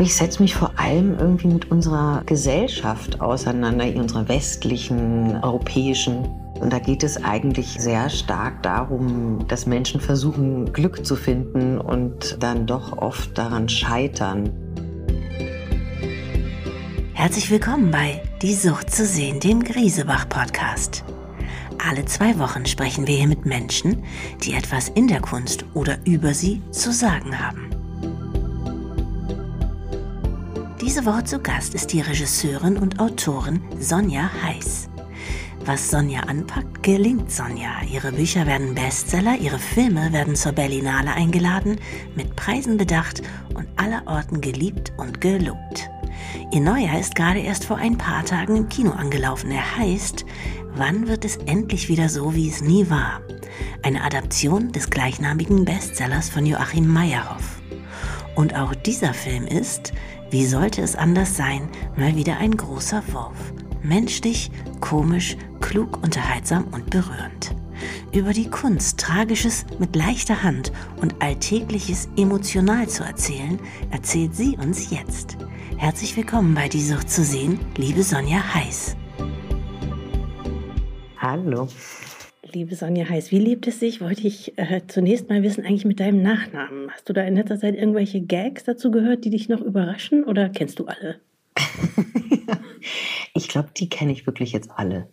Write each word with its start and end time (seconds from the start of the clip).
Ich 0.00 0.14
setze 0.14 0.40
mich 0.40 0.54
vor 0.54 0.70
allem 0.76 1.18
irgendwie 1.18 1.48
mit 1.48 1.72
unserer 1.72 2.22
Gesellschaft 2.24 3.20
auseinander, 3.20 3.84
unserer 3.96 4.28
westlichen, 4.28 5.36
europäischen. 5.42 6.24
Und 6.60 6.72
da 6.72 6.78
geht 6.78 7.02
es 7.02 7.24
eigentlich 7.24 7.76
sehr 7.80 8.08
stark 8.08 8.62
darum, 8.62 9.44
dass 9.48 9.66
Menschen 9.66 10.00
versuchen, 10.00 10.72
Glück 10.72 11.04
zu 11.04 11.16
finden 11.16 11.78
und 11.78 12.36
dann 12.38 12.64
doch 12.64 12.96
oft 12.98 13.36
daran 13.36 13.68
scheitern. 13.68 14.50
Herzlich 17.14 17.50
willkommen 17.50 17.90
bei 17.90 18.22
Die 18.40 18.54
Sucht 18.54 18.90
zu 18.92 19.04
sehen, 19.04 19.40
dem 19.40 19.64
Griesebach-Podcast. 19.64 21.02
Alle 21.84 22.04
zwei 22.04 22.38
Wochen 22.38 22.66
sprechen 22.66 23.08
wir 23.08 23.16
hier 23.16 23.26
mit 23.26 23.46
Menschen, 23.46 24.04
die 24.44 24.52
etwas 24.52 24.90
in 24.90 25.08
der 25.08 25.20
Kunst 25.20 25.64
oder 25.74 25.98
über 26.04 26.34
sie 26.34 26.62
zu 26.70 26.92
sagen 26.92 27.36
haben. 27.36 27.77
Diese 30.88 31.04
Woche 31.04 31.22
zu 31.22 31.38
Gast 31.38 31.74
ist 31.74 31.92
die 31.92 32.00
Regisseurin 32.00 32.78
und 32.78 32.98
Autorin 32.98 33.60
Sonja 33.78 34.30
Heiß. 34.42 34.88
Was 35.66 35.90
Sonja 35.90 36.20
anpackt, 36.20 36.82
gelingt 36.82 37.30
Sonja. 37.30 37.82
Ihre 37.92 38.10
Bücher 38.10 38.46
werden 38.46 38.74
Bestseller, 38.74 39.36
ihre 39.38 39.58
Filme 39.58 40.14
werden 40.14 40.34
zur 40.34 40.52
Berlinale 40.52 41.12
eingeladen, 41.12 41.78
mit 42.16 42.34
Preisen 42.36 42.78
bedacht 42.78 43.20
und 43.52 43.68
allerorten 43.76 44.40
geliebt 44.40 44.90
und 44.96 45.20
gelobt. 45.20 45.90
Ihr 46.52 46.62
neuer 46.62 46.98
ist 46.98 47.14
gerade 47.14 47.40
erst 47.40 47.66
vor 47.66 47.76
ein 47.76 47.98
paar 47.98 48.24
Tagen 48.24 48.56
im 48.56 48.70
Kino 48.70 48.92
angelaufen. 48.92 49.50
Er 49.50 49.76
heißt 49.76 50.24
Wann 50.74 51.06
wird 51.06 51.26
es 51.26 51.36
endlich 51.36 51.90
wieder 51.90 52.08
so, 52.08 52.34
wie 52.34 52.48
es 52.48 52.62
nie 52.62 52.88
war? 52.88 53.20
Eine 53.82 54.02
Adaption 54.04 54.72
des 54.72 54.88
gleichnamigen 54.88 55.66
Bestsellers 55.66 56.30
von 56.30 56.46
Joachim 56.46 56.90
Meyerhoff. 56.90 57.60
Und 58.38 58.54
auch 58.54 58.72
dieser 58.72 59.14
Film 59.14 59.48
ist, 59.48 59.92
wie 60.30 60.46
sollte 60.46 60.82
es 60.82 60.96
anders 60.96 61.36
sein, 61.36 61.68
mal 61.96 62.16
wieder 62.16 62.38
ein 62.38 62.56
großer 62.56 63.02
Wurf. 63.12 63.52
Menschlich, 63.82 64.50
komisch, 64.80 65.36
klug, 65.60 66.02
unterhaltsam 66.02 66.64
und 66.72 66.90
berührend. 66.90 67.54
Über 68.12 68.32
die 68.32 68.50
Kunst, 68.50 68.98
Tragisches 68.98 69.64
mit 69.78 69.94
leichter 69.94 70.42
Hand 70.42 70.72
und 71.00 71.22
Alltägliches 71.22 72.08
emotional 72.16 72.88
zu 72.88 73.04
erzählen, 73.04 73.58
erzählt 73.90 74.34
sie 74.34 74.56
uns 74.56 74.90
jetzt. 74.90 75.36
Herzlich 75.76 76.16
willkommen 76.16 76.54
bei 76.54 76.68
Die 76.68 76.82
Sucht 76.82 77.08
zu 77.08 77.22
sehen, 77.22 77.60
liebe 77.76 78.02
Sonja 78.02 78.54
Heiß. 78.54 78.96
Hallo. 81.18 81.68
Liebe 82.52 82.74
Sonja 82.74 83.08
Heiß, 83.08 83.30
wie 83.30 83.38
lebt 83.38 83.66
es 83.66 83.78
sich? 83.80 84.00
Wollte 84.00 84.26
ich 84.26 84.56
äh, 84.56 84.80
zunächst 84.86 85.28
mal 85.28 85.42
wissen, 85.42 85.64
eigentlich 85.64 85.84
mit 85.84 86.00
deinem 86.00 86.22
Nachnamen. 86.22 86.90
Hast 86.90 87.08
du 87.08 87.12
da 87.12 87.22
in 87.22 87.34
letzter 87.34 87.58
Zeit 87.58 87.74
irgendwelche 87.74 88.20
Gags 88.22 88.64
dazu 88.64 88.90
gehört, 88.90 89.24
die 89.24 89.30
dich 89.30 89.48
noch 89.48 89.60
überraschen 89.60 90.24
oder 90.24 90.48
kennst 90.48 90.78
du 90.78 90.86
alle? 90.86 91.20
ich 93.34 93.48
glaube, 93.48 93.68
die 93.76 93.88
kenne 93.88 94.12
ich 94.12 94.26
wirklich 94.26 94.52
jetzt 94.52 94.70
alle. 94.70 95.08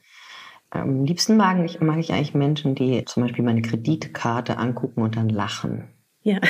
Am 0.70 1.04
liebsten 1.04 1.36
mag 1.36 1.64
ich, 1.66 1.82
mag 1.82 2.00
ich 2.00 2.14
eigentlich 2.14 2.34
Menschen, 2.34 2.76
die 2.76 3.04
zum 3.06 3.24
Beispiel 3.24 3.44
meine 3.44 3.62
Kreditkarte 3.62 4.58
angucken 4.58 5.02
und 5.02 5.16
dann 5.18 5.30
lachen. 5.30 5.90
Ja. 6.24 6.40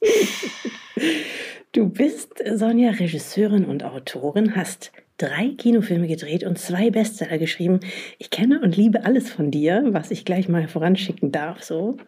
du 1.72 1.88
bist 1.88 2.42
Sonja 2.54 2.90
Regisseurin 2.92 3.64
und 3.66 3.84
Autorin, 3.84 4.56
hast 4.56 4.92
drei 5.20 5.50
Kinofilme 5.56 6.06
gedreht 6.06 6.44
und 6.44 6.58
zwei 6.58 6.90
Bestseller 6.90 7.38
geschrieben. 7.38 7.80
Ich 8.18 8.30
kenne 8.30 8.60
und 8.60 8.76
liebe 8.76 9.04
alles 9.04 9.30
von 9.30 9.50
dir, 9.50 9.84
was 9.88 10.10
ich 10.10 10.24
gleich 10.24 10.48
mal 10.48 10.66
voranschicken 10.66 11.30
darf, 11.30 11.62
so, 11.62 11.98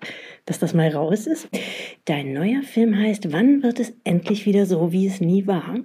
dass 0.46 0.58
das 0.58 0.72
mal 0.72 0.88
raus 0.88 1.26
ist. 1.26 1.48
Dein 2.06 2.32
neuer 2.32 2.62
Film 2.62 2.96
heißt 2.96 3.32
Wann 3.32 3.62
wird 3.62 3.80
es 3.80 3.92
endlich 4.04 4.46
wieder 4.46 4.66
so, 4.66 4.92
wie 4.92 5.06
es 5.06 5.20
nie 5.20 5.46
war? 5.46 5.76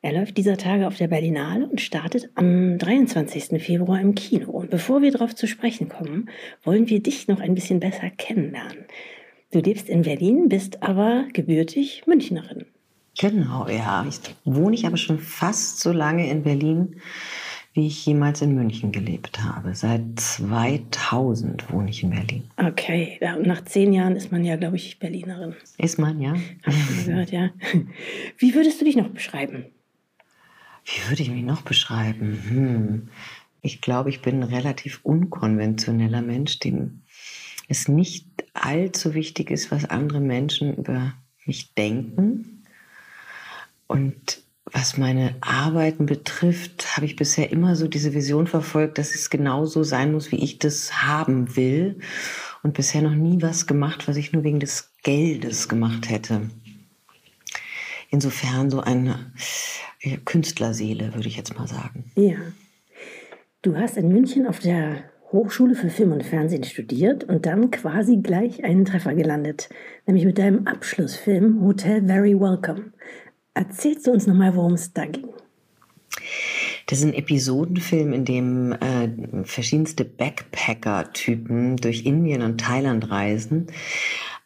Er 0.00 0.12
läuft 0.14 0.36
dieser 0.36 0.56
Tage 0.56 0.88
auf 0.88 0.96
der 0.96 1.06
Berlinale 1.06 1.68
und 1.68 1.80
startet 1.80 2.28
am 2.34 2.76
23. 2.76 3.62
Februar 3.62 4.00
im 4.00 4.16
Kino. 4.16 4.50
Und 4.50 4.70
bevor 4.70 5.00
wir 5.00 5.12
darauf 5.12 5.34
zu 5.34 5.46
sprechen 5.46 5.88
kommen, 5.88 6.28
wollen 6.64 6.88
wir 6.88 7.00
dich 7.00 7.28
noch 7.28 7.40
ein 7.40 7.54
bisschen 7.54 7.78
besser 7.78 8.10
kennenlernen. 8.10 8.86
Du 9.52 9.60
lebst 9.60 9.88
in 9.88 10.02
Berlin, 10.02 10.48
bist 10.48 10.82
aber 10.82 11.26
gebürtig 11.32 12.04
Münchnerin. 12.06 12.64
Genau, 13.18 13.68
ja. 13.68 14.06
Ich 14.08 14.20
wohne 14.44 14.74
ich 14.74 14.86
aber 14.86 14.96
schon 14.96 15.18
fast 15.18 15.80
so 15.80 15.92
lange 15.92 16.30
in 16.30 16.42
Berlin, 16.42 17.00
wie 17.74 17.86
ich 17.86 18.04
jemals 18.06 18.42
in 18.42 18.54
München 18.54 18.92
gelebt 18.92 19.42
habe. 19.42 19.74
Seit 19.74 20.02
2000 20.16 21.70
wohne 21.72 21.90
ich 21.90 22.02
in 22.02 22.10
Berlin. 22.10 22.44
Okay, 22.56 23.18
nach 23.44 23.64
zehn 23.64 23.92
Jahren 23.92 24.16
ist 24.16 24.32
man 24.32 24.44
ja, 24.44 24.56
glaube 24.56 24.76
ich, 24.76 24.98
Berlinerin. 24.98 25.54
Ist 25.78 25.98
man, 25.98 26.20
ja? 26.20 26.30
Habe 26.30 26.76
ich 26.76 27.06
gehört, 27.06 27.30
ja. 27.32 27.50
Wie 28.38 28.54
würdest 28.54 28.80
du 28.80 28.84
dich 28.84 28.96
noch 28.96 29.08
beschreiben? 29.08 29.66
Wie 30.84 31.10
würde 31.10 31.22
ich 31.22 31.30
mich 31.30 31.44
noch 31.44 31.62
beschreiben? 31.62 32.42
Hm. 32.48 33.08
Ich 33.60 33.80
glaube, 33.80 34.10
ich 34.10 34.20
bin 34.22 34.42
ein 34.42 34.48
relativ 34.48 35.00
unkonventioneller 35.04 36.22
Mensch, 36.22 36.58
dem 36.58 37.02
es 37.68 37.88
nicht 37.88 38.26
allzu 38.54 39.14
wichtig 39.14 39.50
ist, 39.50 39.70
was 39.70 39.84
andere 39.84 40.20
Menschen 40.20 40.74
über 40.74 41.14
mich 41.46 41.72
denken 41.74 42.61
und 43.92 44.42
was 44.64 44.96
meine 44.96 45.34
Arbeiten 45.42 46.06
betrifft, 46.06 46.96
habe 46.96 47.04
ich 47.04 47.16
bisher 47.16 47.52
immer 47.52 47.76
so 47.76 47.88
diese 47.88 48.14
Vision 48.14 48.46
verfolgt, 48.46 48.96
dass 48.96 49.14
es 49.14 49.28
genauso 49.28 49.82
sein 49.82 50.12
muss, 50.12 50.32
wie 50.32 50.42
ich 50.42 50.58
das 50.58 51.02
haben 51.02 51.56
will. 51.56 51.98
Und 52.62 52.74
bisher 52.74 53.02
noch 53.02 53.14
nie 53.14 53.42
was 53.42 53.66
gemacht, 53.66 54.08
was 54.08 54.16
ich 54.16 54.32
nur 54.32 54.44
wegen 54.44 54.60
des 54.60 54.92
Geldes 55.02 55.68
gemacht 55.68 56.08
hätte. 56.08 56.48
Insofern 58.08 58.70
so 58.70 58.80
eine 58.80 59.32
Künstlerseele, 60.24 61.14
würde 61.14 61.28
ich 61.28 61.36
jetzt 61.36 61.58
mal 61.58 61.66
sagen. 61.66 62.10
Ja. 62.14 62.36
Du 63.60 63.76
hast 63.76 63.96
in 63.96 64.08
München 64.08 64.46
auf 64.46 64.58
der 64.58 65.04
Hochschule 65.32 65.74
für 65.74 65.90
Film 65.90 66.12
und 66.12 66.24
Fernsehen 66.24 66.64
studiert 66.64 67.24
und 67.24 67.46
dann 67.46 67.70
quasi 67.70 68.18
gleich 68.18 68.64
einen 68.64 68.84
Treffer 68.84 69.14
gelandet, 69.14 69.70
nämlich 70.06 70.24
mit 70.24 70.38
deinem 70.38 70.66
Abschlussfilm 70.66 71.62
Hotel 71.62 72.06
Very 72.06 72.38
Welcome. 72.38 72.92
Erzählst 73.54 74.06
du 74.06 74.12
uns 74.12 74.26
nochmal, 74.26 74.56
worum 74.56 74.74
es 74.74 74.92
da 74.92 75.04
ging? 75.04 75.28
Das 76.86 76.98
ist 76.98 77.04
ein 77.04 77.14
Episodenfilm, 77.14 78.12
in 78.12 78.24
dem 78.24 78.72
äh, 78.72 79.44
verschiedenste 79.44 80.04
Backpacker-Typen 80.04 81.76
durch 81.76 82.04
Indien 82.04 82.42
und 82.42 82.60
Thailand 82.60 83.10
reisen. 83.10 83.68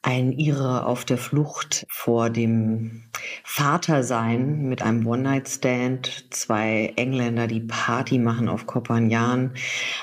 Ein 0.02 0.30
Ire 0.32 0.86
auf 0.86 1.04
der 1.04 1.18
Flucht 1.18 1.84
vor 1.88 2.30
dem 2.30 3.02
Vatersein 3.42 4.68
mit 4.68 4.82
einem 4.82 5.04
One-Night-Stand, 5.04 6.26
zwei 6.30 6.92
Engländer, 6.94 7.48
die 7.48 7.60
Party 7.60 8.18
machen 8.18 8.48
auf 8.48 8.66
Kopanjan, 8.66 9.54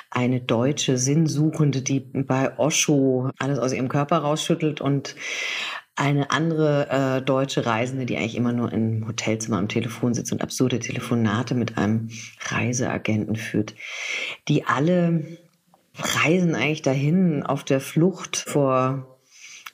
eine 0.10 0.42
deutsche 0.42 0.98
Sinnsuchende, 0.98 1.82
die 1.82 2.02
bei 2.02 2.58
Osho 2.60 3.30
alles 3.40 3.60
aus 3.60 3.72
ihrem 3.72 3.88
Körper 3.88 4.18
rausschüttelt 4.18 4.82
und 4.82 5.16
eine 5.96 6.32
andere 6.32 6.90
äh, 6.90 7.22
deutsche 7.22 7.66
Reisende, 7.66 8.06
die 8.06 8.18
eigentlich 8.18 8.36
immer 8.36 8.54
nur 8.54 8.72
im 8.74 9.08
Hotelzimmer 9.08 9.58
am 9.58 9.68
Telefon 9.68 10.14
sitzt 10.14 10.32
und 10.32 10.42
absurde 10.42 10.80
Telefonate 10.80 11.54
mit 11.54 11.78
einem 11.78 12.10
Reiseagenten 12.48 13.36
führt, 13.36 13.76
die 14.48 14.66
alle 14.66 15.24
reisen 15.96 16.56
eigentlich 16.56 16.82
dahin 16.82 17.44
auf 17.44 17.64
der 17.64 17.80
Flucht 17.80 18.38
vor 18.38 19.20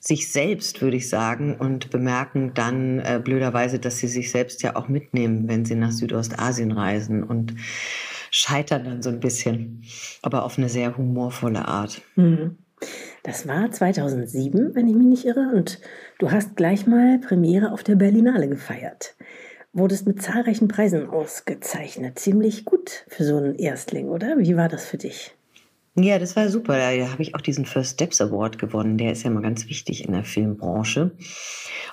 sich 0.00 0.32
selbst, 0.32 0.80
würde 0.80 0.96
ich 0.96 1.08
sagen, 1.08 1.56
und 1.56 1.90
bemerken 1.90 2.52
dann 2.54 2.98
äh, 3.00 3.20
blöderweise, 3.22 3.78
dass 3.78 3.98
sie 3.98 4.08
sich 4.08 4.30
selbst 4.30 4.62
ja 4.62 4.76
auch 4.76 4.88
mitnehmen, 4.88 5.46
wenn 5.46 5.64
sie 5.64 5.74
nach 5.74 5.92
Südostasien 5.92 6.72
reisen 6.72 7.22
und 7.22 7.54
scheitern 8.30 8.84
dann 8.84 9.02
so 9.02 9.10
ein 9.10 9.20
bisschen, 9.20 9.84
aber 10.22 10.44
auf 10.44 10.56
eine 10.56 10.68
sehr 10.68 10.96
humorvolle 10.96 11.66
Art. 11.66 12.00
Mhm. 12.16 12.56
Das 13.22 13.46
war 13.46 13.70
2007, 13.70 14.74
wenn 14.74 14.88
ich 14.88 14.94
mich 14.94 15.06
nicht 15.06 15.24
irre, 15.26 15.52
und 15.54 15.78
du 16.18 16.30
hast 16.30 16.56
gleich 16.56 16.86
mal 16.86 17.18
Premiere 17.18 17.72
auf 17.72 17.82
der 17.82 17.96
Berlinale 17.96 18.48
gefeiert. 18.48 19.14
Wurdest 19.72 20.06
mit 20.06 20.20
zahlreichen 20.20 20.68
Preisen 20.68 21.08
ausgezeichnet. 21.08 22.18
Ziemlich 22.18 22.64
gut 22.64 23.04
für 23.08 23.24
so 23.24 23.36
einen 23.36 23.54
Erstling, 23.54 24.08
oder? 24.08 24.38
Wie 24.38 24.56
war 24.56 24.68
das 24.68 24.84
für 24.84 24.98
dich? 24.98 25.32
Ja, 25.96 26.18
das 26.18 26.34
war 26.34 26.48
super. 26.48 26.76
Da 26.76 27.12
habe 27.12 27.22
ich 27.22 27.34
auch 27.34 27.40
diesen 27.40 27.66
First 27.66 27.94
Steps 27.94 28.20
Award 28.20 28.58
gewonnen. 28.58 28.96
Der 28.96 29.12
ist 29.12 29.22
ja 29.22 29.30
immer 29.30 29.42
ganz 29.42 29.68
wichtig 29.68 30.04
in 30.04 30.12
der 30.12 30.24
Filmbranche. 30.24 31.12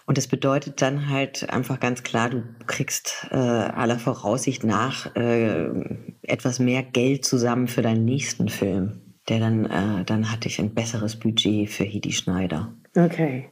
Und 0.06 0.18
das 0.18 0.28
bedeutet 0.28 0.81
dann 0.81 1.10
halt 1.10 1.50
einfach 1.50 1.80
ganz 1.80 2.04
klar, 2.04 2.30
du 2.30 2.44
kriegst 2.68 3.28
äh, 3.31 3.36
aller 3.36 4.00
Voraussicht 4.00 4.63
nach 4.63 5.16
äh, 5.16 5.69
etwas 6.22 6.60
mehr 6.60 6.84
Geld 6.84 7.25
zusammen 7.25 7.68
für 7.68 7.81
deinen 7.81 8.06
nächsten 8.06 8.50
Film 8.50 9.01
der 9.29 9.39
dann, 9.39 9.65
äh, 9.65 10.03
dann 10.06 10.31
hatte 10.31 10.47
ich 10.47 10.59
ein 10.59 10.74
besseres 10.74 11.18
Budget 11.18 11.69
für 11.69 11.83
Hedi 11.83 12.12
Schneider. 12.12 12.74
Okay. 12.95 13.50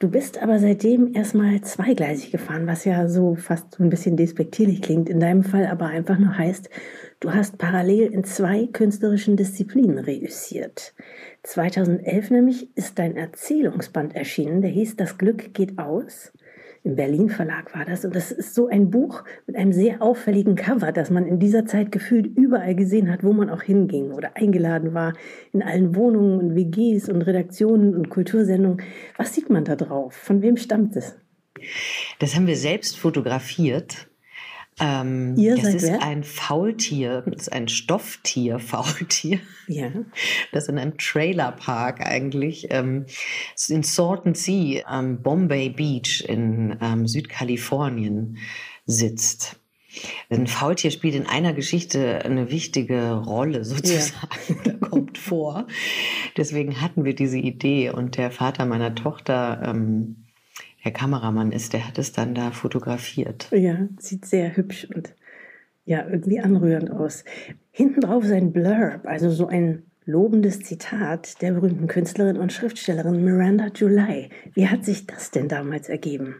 Du 0.00 0.10
bist 0.10 0.42
aber 0.42 0.58
seitdem 0.58 1.14
erstmal 1.14 1.60
zweigleisig 1.60 2.32
gefahren, 2.32 2.66
was 2.66 2.84
ja 2.84 3.08
so 3.08 3.36
fast 3.36 3.74
so 3.74 3.82
ein 3.82 3.90
bisschen 3.90 4.16
despektierlich 4.16 4.82
klingt, 4.82 5.08
in 5.08 5.20
deinem 5.20 5.44
Fall 5.44 5.66
aber 5.66 5.86
einfach 5.86 6.18
nur 6.18 6.36
heißt, 6.36 6.68
du 7.20 7.32
hast 7.32 7.58
parallel 7.58 8.12
in 8.12 8.24
zwei 8.24 8.66
künstlerischen 8.66 9.36
Disziplinen 9.36 9.98
reüssiert. 9.98 10.94
2011 11.44 12.30
nämlich 12.30 12.76
ist 12.76 12.98
dein 12.98 13.16
Erzählungsband 13.16 14.16
erschienen, 14.16 14.62
der 14.62 14.70
hieß 14.70 14.96
Das 14.96 15.16
Glück 15.16 15.54
geht 15.54 15.78
aus 15.78 16.32
im 16.84 16.96
Berlin 16.96 17.30
Verlag 17.30 17.74
war 17.74 17.84
das. 17.86 18.04
Und 18.04 18.14
das 18.14 18.30
ist 18.30 18.54
so 18.54 18.68
ein 18.68 18.90
Buch 18.90 19.24
mit 19.46 19.56
einem 19.56 19.72
sehr 19.72 20.02
auffälligen 20.02 20.54
Cover, 20.54 20.92
das 20.92 21.10
man 21.10 21.26
in 21.26 21.38
dieser 21.38 21.64
Zeit 21.64 21.90
gefühlt 21.90 22.26
überall 22.26 22.74
gesehen 22.74 23.10
hat, 23.10 23.24
wo 23.24 23.32
man 23.32 23.48
auch 23.48 23.62
hinging 23.62 24.12
oder 24.12 24.36
eingeladen 24.36 24.92
war, 24.92 25.14
in 25.52 25.62
allen 25.62 25.96
Wohnungen 25.96 26.38
und 26.38 26.54
WGs 26.54 27.08
und 27.08 27.22
Redaktionen 27.22 27.94
und 27.96 28.10
Kultursendungen. 28.10 28.82
Was 29.16 29.34
sieht 29.34 29.48
man 29.48 29.64
da 29.64 29.76
drauf? 29.76 30.12
Von 30.12 30.42
wem 30.42 30.58
stammt 30.58 30.94
es? 30.94 31.16
Das 32.18 32.36
haben 32.36 32.46
wir 32.46 32.56
selbst 32.56 32.98
fotografiert 32.98 34.08
ähm, 34.80 35.34
Ihr 35.36 35.56
das 35.56 35.74
ist 35.74 35.82
wer? 35.82 36.02
ein 36.02 36.24
Faultier, 36.24 37.22
das 37.26 37.42
ist 37.42 37.52
ein 37.52 37.68
Stofftier-Faultier. 37.68 39.40
Ja. 39.66 39.90
Das 40.52 40.68
in 40.68 40.76
einem 40.76 40.98
Trailerpark 40.98 42.04
eigentlich 42.04 42.66
ähm, 42.68 43.06
in 43.70 43.82
Salton 43.82 44.34
Sea 44.34 44.82
am 44.84 45.22
Bombay 45.22 45.70
Beach 45.70 46.22
in 46.28 46.76
ähm, 46.82 47.06
Südkalifornien 47.06 48.36
sitzt. 48.84 49.58
Ein 50.30 50.46
Faultier 50.46 50.90
spielt 50.90 51.14
in 51.14 51.26
einer 51.26 51.52
Geschichte 51.52 52.24
eine 52.24 52.50
wichtige 52.50 53.12
Rolle 53.12 53.64
sozusagen, 53.64 54.60
da 54.64 54.72
kommt 54.72 55.18
vor. 55.18 55.66
Deswegen 56.36 56.80
hatten 56.80 57.04
wir 57.04 57.14
diese 57.14 57.38
Idee 57.38 57.90
und 57.90 58.16
der 58.16 58.30
Vater 58.30 58.66
meiner 58.66 58.94
Tochter, 58.94 59.62
ähm, 59.64 60.23
der 60.84 60.92
Kameramann 60.92 61.52
ist, 61.52 61.72
der 61.72 61.86
hat 61.86 61.98
es 61.98 62.12
dann 62.12 62.34
da 62.34 62.50
fotografiert. 62.50 63.48
Ja, 63.52 63.88
sieht 63.98 64.26
sehr 64.26 64.56
hübsch 64.56 64.86
und 64.94 65.14
ja, 65.86 66.06
irgendwie 66.08 66.40
anrührend 66.40 66.90
aus. 66.90 67.24
Hinten 67.70 68.00
drauf 68.00 68.24
ist 68.24 68.32
ein 68.32 68.52
Blurb, 68.52 69.04
also 69.04 69.30
so 69.30 69.46
ein 69.46 69.82
lobendes 70.06 70.60
Zitat 70.60 71.40
der 71.42 71.52
berühmten 71.52 71.86
Künstlerin 71.86 72.36
und 72.36 72.52
Schriftstellerin 72.52 73.24
Miranda 73.24 73.68
July. 73.74 74.30
Wie 74.52 74.68
hat 74.68 74.84
sich 74.84 75.06
das 75.06 75.30
denn 75.30 75.48
damals 75.48 75.88
ergeben? 75.88 76.36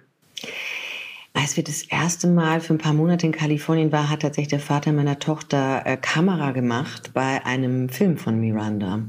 Als 1.32 1.56
wir 1.56 1.64
das 1.64 1.82
erste 1.82 2.28
Mal 2.28 2.60
für 2.60 2.74
ein 2.74 2.78
paar 2.78 2.92
Monate 2.92 3.26
in 3.26 3.32
Kalifornien 3.32 3.90
waren, 3.90 4.08
hat 4.08 4.22
tatsächlich 4.22 4.50
der 4.50 4.60
Vater 4.60 4.92
meiner 4.92 5.18
Tochter 5.18 5.82
äh, 5.84 5.96
Kamera 5.96 6.52
gemacht 6.52 7.10
bei 7.12 7.44
einem 7.44 7.88
Film 7.88 8.18
von 8.18 8.38
Miranda. 8.38 9.00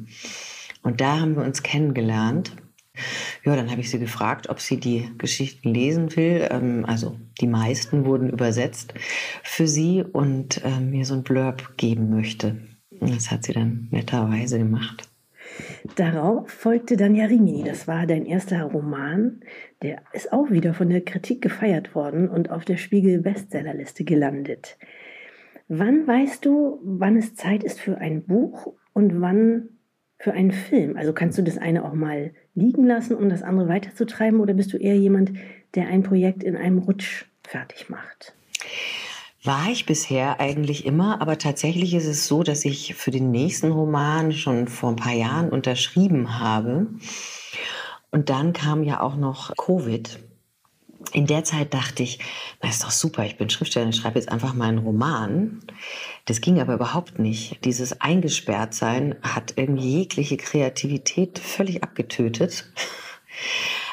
Und 0.81 1.01
da 1.01 1.19
haben 1.19 1.35
wir 1.35 1.43
uns 1.43 1.61
kennengelernt. 1.61 2.51
Ja, 3.45 3.55
dann 3.55 3.69
habe 3.69 3.81
ich 3.81 3.91
sie 3.91 3.99
gefragt, 3.99 4.49
ob 4.49 4.59
sie 4.59 4.77
die 4.77 5.07
Geschichten 5.19 5.69
lesen 5.71 6.15
will. 6.15 6.47
Ähm, 6.49 6.83
also 6.85 7.15
die 7.39 7.47
meisten 7.47 8.05
wurden 8.05 8.29
übersetzt 8.31 8.95
für 9.43 9.67
sie 9.67 10.03
und 10.03 10.63
äh, 10.65 10.79
mir 10.79 11.05
so 11.05 11.13
ein 11.13 11.23
Blurb 11.23 11.77
geben 11.77 12.09
möchte. 12.09 12.57
Das 12.99 13.29
hat 13.29 13.43
sie 13.43 13.53
dann 13.53 13.87
netterweise 13.91 14.57
gemacht. 14.57 15.09
Darauf 15.95 16.49
folgte 16.49 16.97
dann 16.97 17.13
ja 17.13 17.25
Rimini. 17.25 17.63
Das 17.63 17.87
war 17.87 18.07
dein 18.07 18.25
erster 18.25 18.63
Roman. 18.63 19.41
Der 19.83 20.01
ist 20.13 20.33
auch 20.33 20.49
wieder 20.49 20.73
von 20.73 20.89
der 20.89 21.01
Kritik 21.01 21.41
gefeiert 21.41 21.93
worden 21.93 22.29
und 22.29 22.49
auf 22.49 22.65
der 22.65 22.77
Spiegel-Bestsellerliste 22.77 24.03
gelandet. 24.03 24.77
Wann 25.67 26.07
weißt 26.07 26.45
du, 26.45 26.79
wann 26.83 27.15
es 27.15 27.35
Zeit 27.35 27.63
ist 27.63 27.79
für 27.79 27.99
ein 27.99 28.23
Buch 28.23 28.73
und 28.93 29.21
wann 29.21 29.69
für 30.17 30.33
einen 30.33 30.51
Film? 30.51 30.97
Also 30.97 31.13
kannst 31.13 31.37
du 31.37 31.43
das 31.43 31.57
eine 31.57 31.85
auch 31.85 31.93
mal 31.93 32.33
liegen 32.55 32.85
lassen, 32.85 33.15
um 33.15 33.29
das 33.29 33.43
andere 33.43 33.67
weiterzutreiben, 33.67 34.39
oder 34.39 34.53
bist 34.53 34.73
du 34.73 34.77
eher 34.77 34.97
jemand, 34.97 35.31
der 35.75 35.87
ein 35.87 36.03
Projekt 36.03 36.43
in 36.43 36.55
einem 36.55 36.79
Rutsch 36.79 37.25
fertig 37.43 37.89
macht? 37.89 38.33
War 39.43 39.69
ich 39.69 39.85
bisher 39.85 40.39
eigentlich 40.39 40.85
immer, 40.87 41.21
aber 41.21 41.37
tatsächlich 41.37 41.93
ist 41.93 42.07
es 42.07 42.25
so, 42.25 42.41
dass 42.41 42.65
ich 42.65 42.95
für 42.95 43.11
den 43.11 43.29
nächsten 43.29 43.71
Roman 43.71 44.31
schon 44.31 44.67
vor 44.67 44.89
ein 44.89 44.95
paar 44.95 45.13
Jahren 45.13 45.49
unterschrieben 45.49 46.39
habe. 46.39 46.87
Und 48.09 48.29
dann 48.31 48.53
kam 48.53 48.83
ja 48.83 49.01
auch 49.01 49.17
noch 49.17 49.55
Covid. 49.55 50.19
In 51.15 51.27
der 51.27 51.45
Zeit 51.45 51.73
dachte 51.73 52.03
ich, 52.03 52.19
na 52.61 52.67
ist 52.67 52.83
doch 52.83 52.91
super, 52.91 53.25
ich 53.25 53.37
bin 53.37 53.49
Schriftstellerin, 53.49 53.91
ich 53.91 54.01
schreibe 54.01 54.19
jetzt 54.19 54.29
einfach 54.29 54.53
mal 54.53 54.67
einen 54.67 54.79
Roman. 54.79 55.61
Das 56.25 56.41
ging 56.41 56.59
aber 56.59 56.73
überhaupt 56.73 57.19
nicht. 57.19 57.63
Dieses 57.63 58.01
Eingesperrtsein 58.01 59.15
hat 59.21 59.53
irgendwie 59.55 59.99
jegliche 59.99 60.35
Kreativität 60.35 61.39
völlig 61.39 61.83
abgetötet. 61.83 62.65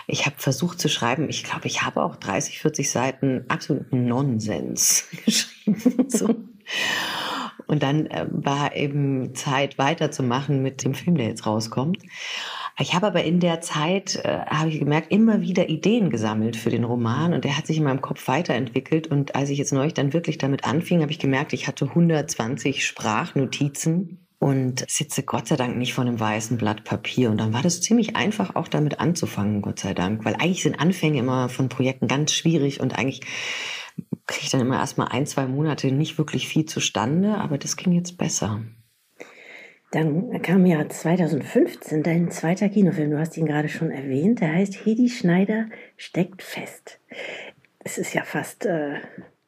Ich 0.08 0.26
habe 0.26 0.34
versucht 0.36 0.80
zu 0.80 0.88
schreiben, 0.88 1.28
ich 1.28 1.44
glaube, 1.44 1.68
ich 1.68 1.82
habe 1.82 2.02
auch 2.02 2.16
30, 2.16 2.58
40 2.58 2.90
Seiten 2.90 3.44
absoluten 3.46 4.08
Nonsens 4.08 5.06
geschrieben. 5.24 6.58
Und 7.68 7.84
dann 7.84 8.06
äh, 8.06 8.26
war 8.30 8.74
eben 8.74 9.36
Zeit 9.36 9.78
weiterzumachen 9.78 10.60
mit 10.60 10.82
dem 10.82 10.94
Film, 10.94 11.16
der 11.16 11.28
jetzt 11.28 11.46
rauskommt. 11.46 12.02
Ich 12.78 12.94
habe 12.94 13.06
aber 13.06 13.22
in 13.24 13.40
der 13.40 13.60
Zeit, 13.60 14.16
äh, 14.24 14.46
habe 14.46 14.70
ich 14.70 14.78
gemerkt, 14.78 15.12
immer 15.12 15.40
wieder 15.42 15.68
Ideen 15.68 16.10
gesammelt 16.10 16.56
für 16.56 16.70
den 16.70 16.84
Roman 16.84 17.34
und 17.34 17.44
der 17.44 17.56
hat 17.56 17.66
sich 17.66 17.76
in 17.76 17.84
meinem 17.84 18.00
Kopf 18.00 18.28
weiterentwickelt. 18.28 19.06
Und 19.06 19.34
als 19.34 19.50
ich 19.50 19.58
jetzt 19.58 19.72
neulich 19.72 19.94
dann 19.94 20.12
wirklich 20.12 20.38
damit 20.38 20.64
anfing, 20.64 21.02
habe 21.02 21.12
ich 21.12 21.18
gemerkt, 21.18 21.52
ich 21.52 21.68
hatte 21.68 21.86
120 21.86 22.84
Sprachnotizen 22.84 24.26
und 24.38 24.84
sitze 24.88 25.22
Gott 25.22 25.46
sei 25.46 25.56
Dank 25.56 25.76
nicht 25.76 25.94
vor 25.94 26.02
einem 26.02 26.18
weißen 26.18 26.56
Blatt 26.56 26.82
Papier. 26.82 27.30
Und 27.30 27.38
dann 27.38 27.52
war 27.52 27.62
das 27.62 27.80
ziemlich 27.80 28.16
einfach, 28.16 28.56
auch 28.56 28.68
damit 28.68 28.98
anzufangen, 28.98 29.62
Gott 29.62 29.78
sei 29.78 29.94
Dank. 29.94 30.24
Weil 30.24 30.34
eigentlich 30.34 30.62
sind 30.62 30.80
Anfänge 30.80 31.20
immer 31.20 31.48
von 31.48 31.68
Projekten 31.68 32.08
ganz 32.08 32.32
schwierig 32.32 32.80
und 32.80 32.98
eigentlich 32.98 33.20
kriege 34.26 34.44
ich 34.44 34.50
dann 34.50 34.60
immer 34.60 34.78
erst 34.78 34.98
mal 34.98 35.06
ein, 35.06 35.26
zwei 35.26 35.46
Monate 35.46 35.92
nicht 35.92 36.18
wirklich 36.18 36.48
viel 36.48 36.64
zustande, 36.64 37.38
aber 37.38 37.58
das 37.58 37.76
ging 37.76 37.92
jetzt 37.92 38.16
besser. 38.16 38.62
Dann 39.92 40.40
kam 40.40 40.64
ja 40.64 40.88
2015 40.88 42.02
dein 42.02 42.30
zweiter 42.30 42.70
Kinofilm, 42.70 43.10
du 43.10 43.18
hast 43.18 43.36
ihn 43.36 43.44
gerade 43.44 43.68
schon 43.68 43.90
erwähnt, 43.90 44.40
der 44.40 44.54
heißt 44.54 44.86
Hedi 44.86 45.10
Schneider 45.10 45.66
steckt 45.98 46.42
fest. 46.42 46.98
Es 47.84 47.98
ist 47.98 48.14
ja 48.14 48.22
fast 48.22 48.64
äh, 48.64 48.94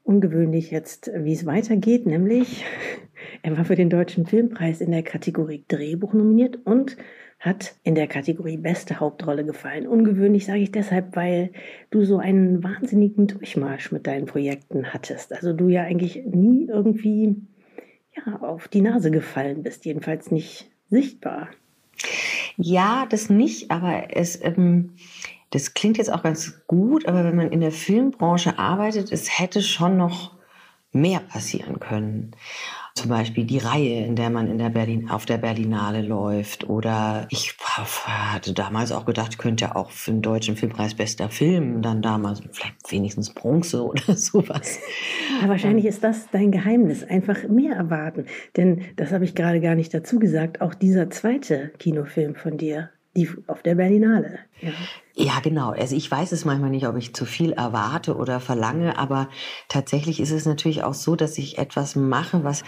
ungewöhnlich 0.02 0.70
jetzt, 0.70 1.10
wie 1.16 1.32
es 1.32 1.46
weitergeht, 1.46 2.04
nämlich 2.04 2.62
er 3.42 3.56
war 3.56 3.64
für 3.64 3.74
den 3.74 3.88
Deutschen 3.88 4.26
Filmpreis 4.26 4.82
in 4.82 4.90
der 4.90 5.02
Kategorie 5.02 5.64
Drehbuch 5.66 6.12
nominiert 6.12 6.58
und 6.66 6.98
hat 7.40 7.76
in 7.82 7.94
der 7.94 8.06
Kategorie 8.06 8.58
Beste 8.58 9.00
Hauptrolle 9.00 9.46
gefallen. 9.46 9.86
Ungewöhnlich 9.86 10.44
sage 10.44 10.60
ich 10.60 10.72
deshalb, 10.72 11.16
weil 11.16 11.52
du 11.90 12.04
so 12.04 12.18
einen 12.18 12.62
wahnsinnigen 12.62 13.28
Durchmarsch 13.28 13.92
mit 13.92 14.06
deinen 14.06 14.26
Projekten 14.26 14.92
hattest. 14.92 15.32
Also 15.32 15.54
du 15.54 15.70
ja 15.70 15.84
eigentlich 15.84 16.22
nie 16.26 16.68
irgendwie 16.68 17.36
ja, 18.16 18.36
auf 18.40 18.68
die 18.68 18.80
Nase 18.80 19.10
gefallen 19.10 19.62
bist, 19.62 19.84
jedenfalls 19.84 20.30
nicht 20.30 20.70
sichtbar. 20.90 21.48
Ja, 22.56 23.06
das 23.06 23.30
nicht, 23.30 23.70
aber 23.70 24.16
es, 24.16 24.40
ähm, 24.42 24.94
das 25.50 25.74
klingt 25.74 25.98
jetzt 25.98 26.12
auch 26.12 26.22
ganz 26.22 26.66
gut, 26.66 27.06
aber 27.06 27.24
wenn 27.24 27.36
man 27.36 27.50
in 27.50 27.60
der 27.60 27.72
Filmbranche 27.72 28.58
arbeitet, 28.58 29.12
es 29.12 29.38
hätte 29.38 29.62
schon 29.62 29.96
noch 29.96 30.34
mehr 30.92 31.20
passieren 31.20 31.80
können. 31.80 32.36
Zum 32.96 33.10
Beispiel 33.10 33.44
die 33.44 33.58
Reihe, 33.58 34.06
in 34.06 34.14
der 34.14 34.30
man 34.30 34.48
in 34.48 34.58
der 34.58 34.70
Berlin, 34.70 35.10
auf 35.10 35.26
der 35.26 35.38
Berlinale 35.38 36.00
läuft. 36.00 36.68
Oder 36.68 37.26
ich 37.30 37.56
hatte 38.06 38.52
damals 38.52 38.92
auch 38.92 39.04
gedacht, 39.04 39.36
könnte 39.36 39.64
ja 39.64 39.74
auch 39.74 39.90
für 39.90 40.12
den 40.12 40.22
Deutschen 40.22 40.56
Filmpreis 40.56 40.94
bester 40.94 41.28
Film 41.28 41.82
dann 41.82 42.02
damals 42.02 42.40
vielleicht 42.52 42.92
wenigstens 42.92 43.34
Bronze 43.34 43.84
oder 43.84 44.14
sowas. 44.14 44.78
Aber 45.40 45.50
wahrscheinlich 45.50 45.86
ist 45.86 46.04
das 46.04 46.28
dein 46.30 46.52
Geheimnis, 46.52 47.02
einfach 47.02 47.48
mehr 47.48 47.74
erwarten. 47.74 48.26
Denn 48.56 48.82
das 48.94 49.10
habe 49.10 49.24
ich 49.24 49.34
gerade 49.34 49.60
gar 49.60 49.74
nicht 49.74 49.92
dazu 49.92 50.20
gesagt, 50.20 50.60
auch 50.60 50.72
dieser 50.72 51.10
zweite 51.10 51.72
Kinofilm 51.78 52.36
von 52.36 52.58
dir, 52.58 52.90
die 53.16 53.28
auf 53.48 53.62
der 53.62 53.74
Berlinale. 53.74 54.38
Ja. 54.60 54.70
Ja, 55.16 55.38
genau. 55.40 55.70
Also 55.70 55.94
ich 55.94 56.10
weiß 56.10 56.32
es 56.32 56.44
manchmal 56.44 56.70
nicht, 56.70 56.88
ob 56.88 56.96
ich 56.96 57.14
zu 57.14 57.24
viel 57.24 57.52
erwarte 57.52 58.16
oder 58.16 58.40
verlange, 58.40 58.98
aber 58.98 59.28
tatsächlich 59.68 60.18
ist 60.18 60.32
es 60.32 60.44
natürlich 60.44 60.82
auch 60.82 60.94
so, 60.94 61.14
dass 61.14 61.38
ich 61.38 61.58
etwas 61.58 61.94
mache, 61.94 62.42
was 62.42 62.64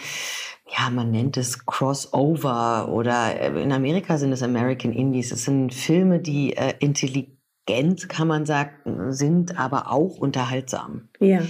ja, 0.69 0.91
man 0.91 1.11
nennt 1.11 1.37
es 1.37 1.65
Crossover 1.65 2.89
oder 2.89 3.41
äh, 3.41 3.63
in 3.63 3.73
Amerika 3.73 4.19
sind 4.19 4.33
es 4.33 4.43
American 4.43 4.93
Indies. 4.93 5.31
Es 5.33 5.45
sind 5.45 5.73
Filme, 5.73 6.19
die 6.19 6.57
äh, 6.57 6.75
intelligent, 6.81 8.09
kann 8.09 8.29
man 8.29 8.47
sagen, 8.47 9.13
sind, 9.13 9.59
aber 9.59 9.93
auch 9.93 10.19
unterhaltsam. 10.19 11.09
Ja. 11.21 11.43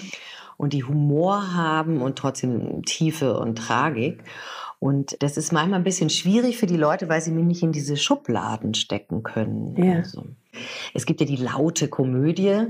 Und 0.59 0.73
die 0.73 0.85
Humor 0.85 1.55
haben 1.55 2.01
und 2.01 2.17
trotzdem 2.17 2.83
Tiefe 2.85 3.39
und 3.39 3.57
Tragik. 3.57 4.23
Und 4.79 5.17
das 5.23 5.37
ist 5.37 5.53
manchmal 5.53 5.81
ein 5.81 5.85
bisschen 5.85 6.11
schwierig 6.11 6.59
für 6.59 6.67
die 6.67 6.77
Leute, 6.77 7.09
weil 7.09 7.21
sie 7.21 7.31
mich 7.31 7.45
nicht 7.45 7.63
in 7.63 7.73
diese 7.73 7.97
Schubladen 7.97 8.75
stecken 8.75 9.23
können. 9.23 9.75
Ja. 9.83 9.97
Also, 9.97 10.25
es 10.93 11.07
gibt 11.07 11.21
ja 11.21 11.27
die 11.27 11.37
laute 11.37 11.89
Komödie, 11.89 12.67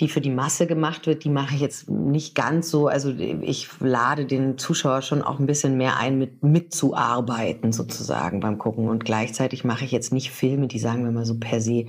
die 0.00 0.08
für 0.08 0.20
die 0.20 0.30
Masse 0.30 0.66
gemacht 0.66 1.06
wird. 1.06 1.24
Die 1.24 1.28
mache 1.28 1.54
ich 1.54 1.60
jetzt 1.60 1.88
nicht 1.90 2.34
ganz 2.34 2.70
so. 2.70 2.88
Also 2.88 3.10
ich 3.10 3.68
lade 3.80 4.26
den 4.26 4.58
Zuschauer 4.58 5.02
schon 5.02 5.22
auch 5.22 5.38
ein 5.38 5.46
bisschen 5.46 5.76
mehr 5.76 5.96
ein, 5.98 6.18
mit 6.18 6.42
mitzuarbeiten 6.42 7.72
sozusagen 7.72 8.40
beim 8.40 8.58
Gucken. 8.58 8.88
Und 8.88 9.04
gleichzeitig 9.04 9.64
mache 9.64 9.84
ich 9.84 9.92
jetzt 9.92 10.12
nicht 10.12 10.30
Filme, 10.30 10.66
die 10.66 10.78
sagen 10.78 11.04
wir 11.04 11.12
mal 11.12 11.26
so 11.26 11.38
per 11.38 11.60
se 11.60 11.86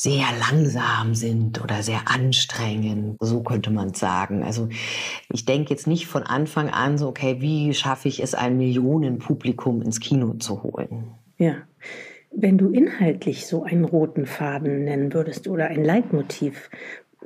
sehr 0.00 0.26
langsam 0.38 1.16
sind 1.16 1.60
oder 1.60 1.82
sehr 1.82 2.02
anstrengend. 2.06 3.16
So 3.18 3.42
könnte 3.42 3.72
man 3.72 3.94
sagen. 3.94 4.44
Also 4.44 4.68
ich 5.32 5.44
denke 5.44 5.70
jetzt 5.70 5.88
nicht 5.88 6.06
von 6.06 6.22
Anfang 6.22 6.70
an 6.70 6.98
so, 6.98 7.08
okay, 7.08 7.38
wie 7.40 7.74
schaffe 7.74 8.06
ich 8.06 8.22
es, 8.22 8.34
ein 8.34 8.58
Millionenpublikum 8.58 9.82
ins 9.82 9.98
Kino 9.98 10.34
zu 10.34 10.62
holen? 10.62 11.14
Ja. 11.36 11.56
Wenn 12.30 12.58
du 12.58 12.70
inhaltlich 12.70 13.46
so 13.46 13.64
einen 13.64 13.84
roten 13.84 14.26
Faden 14.26 14.84
nennen 14.84 15.12
würdest 15.14 15.48
oder 15.48 15.66
ein 15.66 15.82
Leitmotiv 15.82 16.70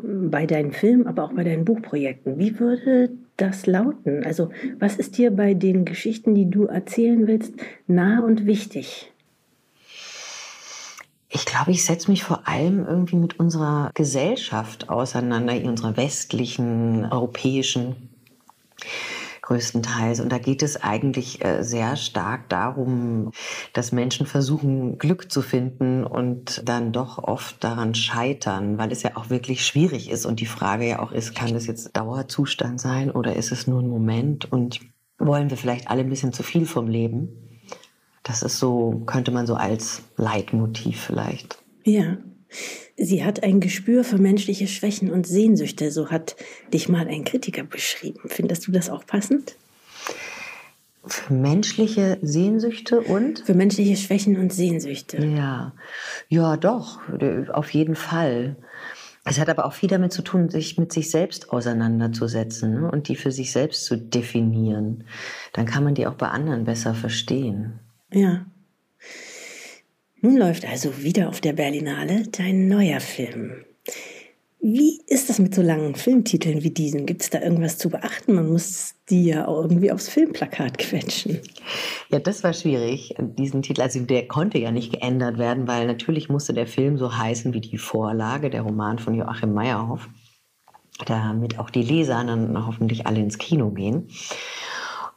bei 0.03 0.47
deinen 0.47 0.73
Filmen, 0.73 1.07
aber 1.07 1.25
auch 1.25 1.33
bei 1.33 1.45
deinen 1.45 1.67
Buchprojekten, 1.67 2.39
wie 2.39 2.59
würde 2.59 3.11
das 3.37 3.67
lauten? 3.67 4.25
Also 4.25 4.49
was 4.79 4.97
ist 4.97 5.19
dir 5.19 5.31
bei 5.31 5.53
den 5.53 5.85
Geschichten, 5.85 6.35
die 6.35 6.49
du 6.49 6.65
erzählen 6.65 7.27
willst, 7.27 7.55
nah 7.87 8.21
und 8.21 8.47
wichtig? 8.47 9.12
Ich 11.35 11.47
glaube, 11.47 11.71
ich 11.71 11.85
setze 11.85 12.11
mich 12.11 12.25
vor 12.25 12.47
allem 12.47 12.87
irgendwie 12.87 13.17
mit 13.17 13.41
unserer 13.41 13.91
Gesellschaft 13.95 14.91
auseinander, 14.91 15.55
unserer 15.65 15.97
westlichen, 15.97 17.11
europäischen 17.11 18.11
größtenteils. 19.41 20.21
Und 20.21 20.31
da 20.31 20.39
geht 20.39 20.63
es 20.63 20.83
eigentlich 20.83 21.43
äh, 21.43 21.63
sehr 21.63 21.97
stark 21.97 22.51
darum, 22.51 23.33
dass 23.73 23.93
Menschen 23.93 24.27
versuchen, 24.27 24.99
Glück 24.99 25.33
zu 25.33 25.41
finden 25.41 26.05
und 26.05 26.69
dann 26.69 26.93
doch 26.93 27.17
oft 27.17 27.65
daran 27.65 27.95
scheitern, 27.95 28.77
weil 28.77 28.93
es 28.93 29.03
ja 29.03 29.17
auch 29.17 29.31
wirklich 29.31 29.67
schwierig 29.67 30.11
ist. 30.11 30.27
Und 30.27 30.39
die 30.39 30.47
Frage 30.47 30.87
ja 30.87 31.01
auch 31.01 31.13
ist, 31.13 31.35
kann 31.35 31.55
das 31.55 31.67
jetzt 31.67 31.97
Dauerzustand 31.97 32.79
sein 32.79 33.11
oder 33.11 33.37
ist 33.37 33.53
es 33.53 33.67
nur 33.67 33.81
ein 33.81 33.89
Moment? 33.89 34.53
Und 34.53 34.81
wollen 35.19 35.49
wir 35.49 35.57
vielleicht 35.57 35.89
alle 35.89 36.03
ein 36.03 36.11
bisschen 36.11 36.35
zu 36.35 36.43
viel 36.43 36.67
vom 36.67 36.89
Leben? 36.89 37.52
Das 38.23 38.43
ist 38.43 38.59
so, 38.59 39.03
könnte 39.07 39.31
man 39.31 39.47
so 39.47 39.55
als 39.55 40.03
Leitmotiv 40.17 41.01
vielleicht. 41.01 41.59
Ja. 41.85 42.19
Sie 42.97 43.25
hat 43.25 43.43
ein 43.43 43.61
Gespür 43.61 44.05
für 44.05 44.19
menschliche 44.19 44.69
Schwächen 44.69 45.11
und 45.11 45.27
Sehnsüchte, 45.27 45.91
so 45.91 46.11
hat 46.11 46.37
dich 46.73 46.89
mal 46.89 47.09
ein 47.09 47.25
Kritiker 47.25 47.65
beschrieben. 47.65 48.21
Findest 48.27 48.67
du 48.67 48.73
das 48.73 48.91
auch 48.91 49.07
passend? 49.07 49.57
Für 51.05 51.33
menschliche 51.33 52.19
Sehnsüchte 52.23 53.01
und? 53.01 53.41
Für 53.41 53.55
menschliche 53.55 53.97
Schwächen 53.97 54.39
und 54.39 54.53
Sehnsüchte. 54.53 55.25
Ja, 55.25 55.73
ja, 56.29 56.57
doch, 56.57 57.01
auf 57.53 57.71
jeden 57.71 57.97
Fall. 57.97 58.57
Es 59.25 59.41
hat 59.41 59.49
aber 59.49 59.67
auch 59.67 59.73
viel 59.73 59.89
damit 59.89 60.13
zu 60.13 60.23
tun, 60.23 60.49
sich 60.49 60.79
mit 60.79 60.93
sich 60.93 61.11
selbst 61.11 61.51
auseinanderzusetzen 61.51 62.83
ne? 62.83 62.91
und 62.91 63.09
die 63.09 63.17
für 63.17 63.33
sich 63.33 63.53
selbst 63.53 63.85
zu 63.85 63.97
definieren. 63.97 65.05
Dann 65.53 65.67
kann 65.67 65.85
man 65.85 65.95
die 65.95 66.07
auch 66.07 66.15
bei 66.15 66.29
anderen 66.29 66.65
besser 66.65 66.95
verstehen. 66.95 67.81
Ja. 68.13 68.47
Nun 70.21 70.37
läuft 70.37 70.65
also 70.65 71.03
wieder 71.03 71.29
auf 71.29 71.41
der 71.41 71.53
Berlinale 71.53 72.25
dein 72.31 72.69
neuer 72.69 73.01
Film. 73.01 73.65
Wie 74.65 75.01
ist 75.09 75.29
das 75.29 75.41
mit 75.41 75.57
so 75.57 75.61
langen 75.61 75.97
Filmtiteln 75.97 76.63
wie 76.63 76.71
diesen? 76.71 77.05
Gibt 77.05 77.23
es 77.23 77.31
da 77.31 77.41
irgendwas 77.41 77.79
zu 77.79 77.91
beachten? 77.91 78.35
Man 78.35 78.49
muss 78.49 78.95
die 79.11 79.25
ja 79.25 79.49
auch 79.49 79.63
irgendwie 79.63 79.91
aufs 79.91 80.09
Filmplakat 80.09 80.79
quetschen. 80.79 81.41
Ja, 82.11 82.21
das 82.21 82.45
war 82.45 82.53
schwierig, 82.53 83.17
diesen 83.19 83.63
Titel. 83.63 83.83
Also 83.83 83.99
der 83.99 84.29
konnte 84.29 84.59
ja 84.59 84.71
nicht 84.71 84.93
geändert 84.93 85.39
werden, 85.39 85.67
weil 85.67 85.89
natürlich 85.89 86.29
musste 86.29 86.55
der 86.55 86.69
Film 86.69 86.97
so 86.97 87.17
heißen 87.17 87.53
wie 87.55 87.61
die 87.61 87.77
Vorlage, 87.77 88.51
der 88.51 88.63
Roman 88.63 89.01
von 89.01 89.15
Joachim 89.15 89.53
Meyerhoff, 89.53 90.09
damit 91.07 91.59
auch 91.59 91.71
die 91.71 91.83
Leser 91.83 92.23
dann 92.23 92.65
hoffentlich 92.65 93.09
alle 93.09 93.19
ins 93.19 93.39
Kino 93.39 93.71
gehen. 93.71 94.11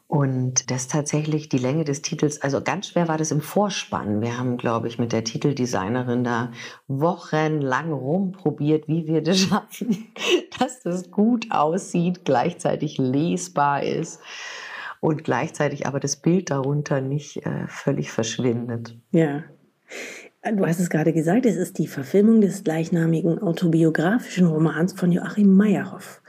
Und 0.08 0.70
das 0.70 0.88
tatsächlich 0.88 1.50
die 1.50 1.58
Länge 1.58 1.84
des 1.84 2.04
Titels, 2.04 2.40
also 2.42 2.62
ganz 2.62 2.90
schwer 2.90 3.08
war 3.08 3.18
das 3.18 3.32
im 3.32 3.42
Vorspann. 3.42 4.22
Wir 4.22 4.38
haben, 4.38 4.58
glaube 4.58 4.88
ich, 4.88 5.00
mit 5.00 5.12
der 5.12 5.24
Titeldesignerin 5.24 6.24
da 6.24 6.52
wochenlang 6.88 7.92
rumprobiert, 7.92 8.88
wie 8.88 9.08
wir 9.08 9.24
das 9.24 9.40
schaffen, 9.40 10.14
dass 10.60 10.82
das 10.82 11.10
gut 11.10 11.48
aussieht, 11.50 12.24
gleichzeitig 12.24 13.00
lesbar 13.00 13.82
ist 13.82 14.22
und 15.00 15.24
gleichzeitig 15.24 15.88
aber 15.88 16.00
das 16.00 16.18
Bild 16.18 16.52
darunter 16.52 17.02
nicht 17.02 17.44
äh, 17.46 17.68
völlig 17.68 18.12
verschwindet. 18.12 18.96
Ja. 19.12 19.44
Du 20.56 20.64
hast 20.68 20.80
es 20.80 20.92
gerade 20.92 21.14
gesagt, 21.14 21.48
es 21.48 21.56
ist 21.56 21.80
die 21.80 21.88
Verfilmung 21.88 22.40
des 22.40 22.64
gleichnamigen 22.64 23.40
autobiografischen 23.40 24.46
Romans 24.46 24.94
von 24.94 25.12
Joachim 25.12 25.56
Meyerhoff 25.56 26.22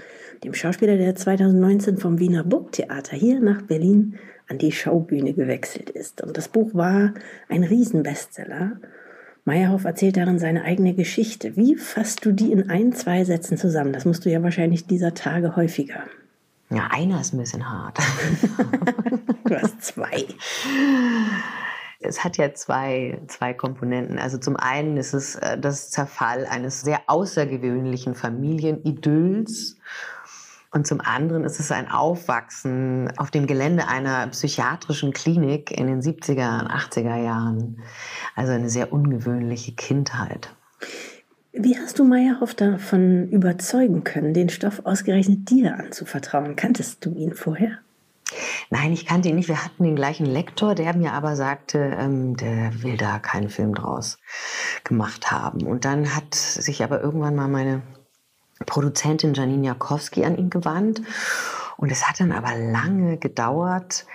dem 0.44 0.54
Schauspieler, 0.54 0.96
der 0.96 1.14
2019 1.14 1.98
vom 1.98 2.18
Wiener 2.18 2.44
Burgtheater 2.44 3.16
hier 3.16 3.40
nach 3.40 3.62
Berlin 3.62 4.18
an 4.48 4.58
die 4.58 4.72
Schaubühne 4.72 5.32
gewechselt 5.32 5.90
ist. 5.90 6.22
Und 6.22 6.36
das 6.36 6.48
Buch 6.48 6.74
war 6.74 7.14
ein 7.48 7.64
Riesenbestseller. 7.64 8.80
Meyerhoff 9.44 9.84
erzählt 9.84 10.16
darin 10.16 10.38
seine 10.38 10.64
eigene 10.64 10.94
Geschichte. 10.94 11.56
Wie 11.56 11.76
fasst 11.76 12.24
du 12.24 12.32
die 12.32 12.52
in 12.52 12.68
ein, 12.68 12.92
zwei 12.92 13.24
Sätzen 13.24 13.56
zusammen? 13.56 13.92
Das 13.92 14.04
musst 14.04 14.24
du 14.24 14.30
ja 14.30 14.42
wahrscheinlich 14.42 14.86
dieser 14.86 15.14
Tage 15.14 15.56
häufiger. 15.56 16.04
Ja, 16.70 16.88
einer 16.90 17.20
ist 17.20 17.32
ein 17.32 17.38
bisschen 17.38 17.68
hart. 17.68 17.98
du 19.44 19.54
hast 19.54 19.82
zwei. 19.82 20.26
Es 22.00 22.24
hat 22.24 22.36
ja 22.38 22.52
zwei, 22.54 23.20
zwei 23.28 23.54
Komponenten. 23.54 24.18
Also 24.18 24.38
zum 24.38 24.56
einen 24.56 24.96
ist 24.96 25.14
es 25.14 25.36
äh, 25.36 25.56
das 25.58 25.90
Zerfall 25.90 26.46
eines 26.46 26.80
sehr 26.80 27.02
außergewöhnlichen 27.06 28.16
Familienidylls 28.16 29.76
und 30.76 30.86
zum 30.86 31.00
anderen 31.00 31.44
ist 31.44 31.58
es 31.58 31.72
ein 31.72 31.90
Aufwachsen 31.90 33.10
auf 33.16 33.30
dem 33.30 33.46
Gelände 33.46 33.88
einer 33.88 34.26
psychiatrischen 34.26 35.14
Klinik 35.14 35.70
in 35.70 35.86
den 35.86 36.02
70er 36.02 36.60
und 36.60 36.70
80er 36.70 37.16
Jahren. 37.16 37.78
Also 38.34 38.52
eine 38.52 38.68
sehr 38.68 38.92
ungewöhnliche 38.92 39.72
Kindheit. 39.72 40.50
Wie 41.54 41.78
hast 41.78 41.98
du 41.98 42.04
Meyerhoff 42.04 42.54
davon 42.54 43.30
überzeugen 43.30 44.04
können, 44.04 44.34
den 44.34 44.50
Stoff 44.50 44.82
ausgerechnet 44.84 45.48
dir 45.48 45.78
anzuvertrauen? 45.78 46.56
Kanntest 46.56 47.06
du 47.06 47.14
ihn 47.14 47.32
vorher? 47.32 47.78
Nein, 48.68 48.92
ich 48.92 49.06
kannte 49.06 49.30
ihn 49.30 49.36
nicht. 49.36 49.48
Wir 49.48 49.64
hatten 49.64 49.82
den 49.82 49.96
gleichen 49.96 50.26
Lektor, 50.26 50.74
der 50.74 50.94
mir 50.94 51.14
aber 51.14 51.36
sagte, 51.36 51.78
ähm, 51.98 52.36
der 52.36 52.82
will 52.82 52.98
da 52.98 53.18
keinen 53.18 53.48
Film 53.48 53.74
draus 53.74 54.18
gemacht 54.84 55.30
haben. 55.30 55.66
Und 55.66 55.86
dann 55.86 56.14
hat 56.14 56.34
sich 56.34 56.84
aber 56.84 57.00
irgendwann 57.00 57.34
mal 57.34 57.48
meine 57.48 57.80
Produzentin 58.64 59.34
Janine 59.34 59.66
Jakowski 59.66 60.24
an 60.24 60.38
ihn 60.38 60.50
gewandt. 60.50 61.02
Und 61.76 61.92
es 61.92 62.08
hat 62.08 62.20
dann 62.20 62.32
aber 62.32 62.56
lange 62.56 63.18
gedauert. 63.18 64.06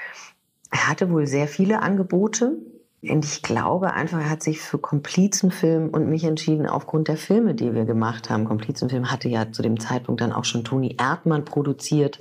Er 0.72 0.88
hatte 0.88 1.12
wohl 1.12 1.28
sehr 1.28 1.48
viele 1.48 1.82
Angebote. 1.82 2.58
Und 3.04 3.26
ich 3.26 3.42
glaube 3.42 3.94
einfach, 3.94 4.20
er 4.20 4.30
hat 4.30 4.44
sich 4.44 4.62
für 4.62 4.78
Komplizenfilm 4.78 5.90
und 5.90 6.08
mich 6.08 6.24
entschieden 6.24 6.68
aufgrund 6.68 7.08
der 7.08 7.18
Filme, 7.18 7.56
die 7.56 7.74
wir 7.74 7.86
gemacht 7.86 8.30
haben. 8.30 8.46
Komplizenfilm 8.46 9.12
hatte 9.12 9.28
ja 9.28 9.52
zu 9.52 9.64
dem 9.64 9.80
Zeitpunkt 9.80 10.22
dann 10.22 10.32
auch 10.32 10.46
schon 10.46 10.64
Toni 10.64 10.98
Erdmann 11.00 11.44
produziert. 11.44 12.20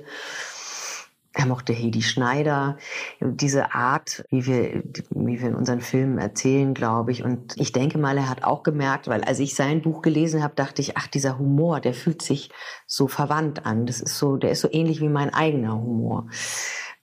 Er 1.33 1.45
mochte 1.45 1.71
Hedi 1.71 2.01
Schneider, 2.01 2.77
diese 3.21 3.73
Art, 3.73 4.25
wie 4.29 4.45
wir, 4.45 4.83
wie 5.11 5.39
wir 5.39 5.47
in 5.47 5.55
unseren 5.55 5.79
Filmen 5.79 6.17
erzählen, 6.17 6.73
glaube 6.73 7.11
ich. 7.11 7.23
Und 7.23 7.55
ich 7.57 7.71
denke 7.71 7.97
mal, 7.97 8.17
er 8.17 8.29
hat 8.29 8.43
auch 8.43 8.63
gemerkt, 8.63 9.07
weil 9.07 9.23
als 9.23 9.39
ich 9.39 9.55
sein 9.55 9.81
Buch 9.81 10.01
gelesen 10.01 10.43
habe, 10.43 10.55
dachte 10.55 10.81
ich, 10.81 10.97
ach, 10.97 11.07
dieser 11.07 11.39
Humor, 11.39 11.79
der 11.79 11.93
fühlt 11.93 12.21
sich 12.21 12.51
so 12.85 13.07
verwandt 13.07 13.65
an. 13.65 13.85
Das 13.85 14.01
ist 14.01 14.17
so, 14.17 14.35
der 14.35 14.51
ist 14.51 14.59
so 14.59 14.67
ähnlich 14.69 14.99
wie 14.99 15.07
mein 15.07 15.33
eigener 15.33 15.73
Humor. 15.73 16.27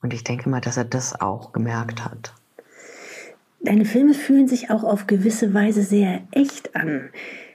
Und 0.02 0.12
ich 0.12 0.25
denke 0.25 0.50
mal, 0.50 0.61
dass 0.61 0.76
er 0.76 0.85
das 0.85 1.18
auch 1.18 1.52
gemerkt 1.52 2.04
hat. 2.04 2.35
Deine 3.61 3.87
Filme 3.87 4.12
fühlen 4.12 4.47
sich 4.47 4.70
auch 4.70 4.85
auf 4.85 5.06
gewisse 5.06 5.54
Weise 5.54 5.82
sehr 5.82 6.20
echt 6.32 6.76
an, 6.76 7.08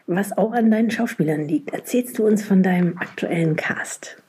was 0.07 0.35
auch 0.35 0.51
an 0.51 0.71
deinen 0.71 0.89
Schauspielern 0.89 1.47
liegt. 1.47 1.71
Erzählst 1.71 2.17
du 2.17 2.25
uns 2.25 2.43
von 2.43 2.63
deinem 2.63 2.97
aktuellen 2.97 3.55
Cast? 3.55 4.22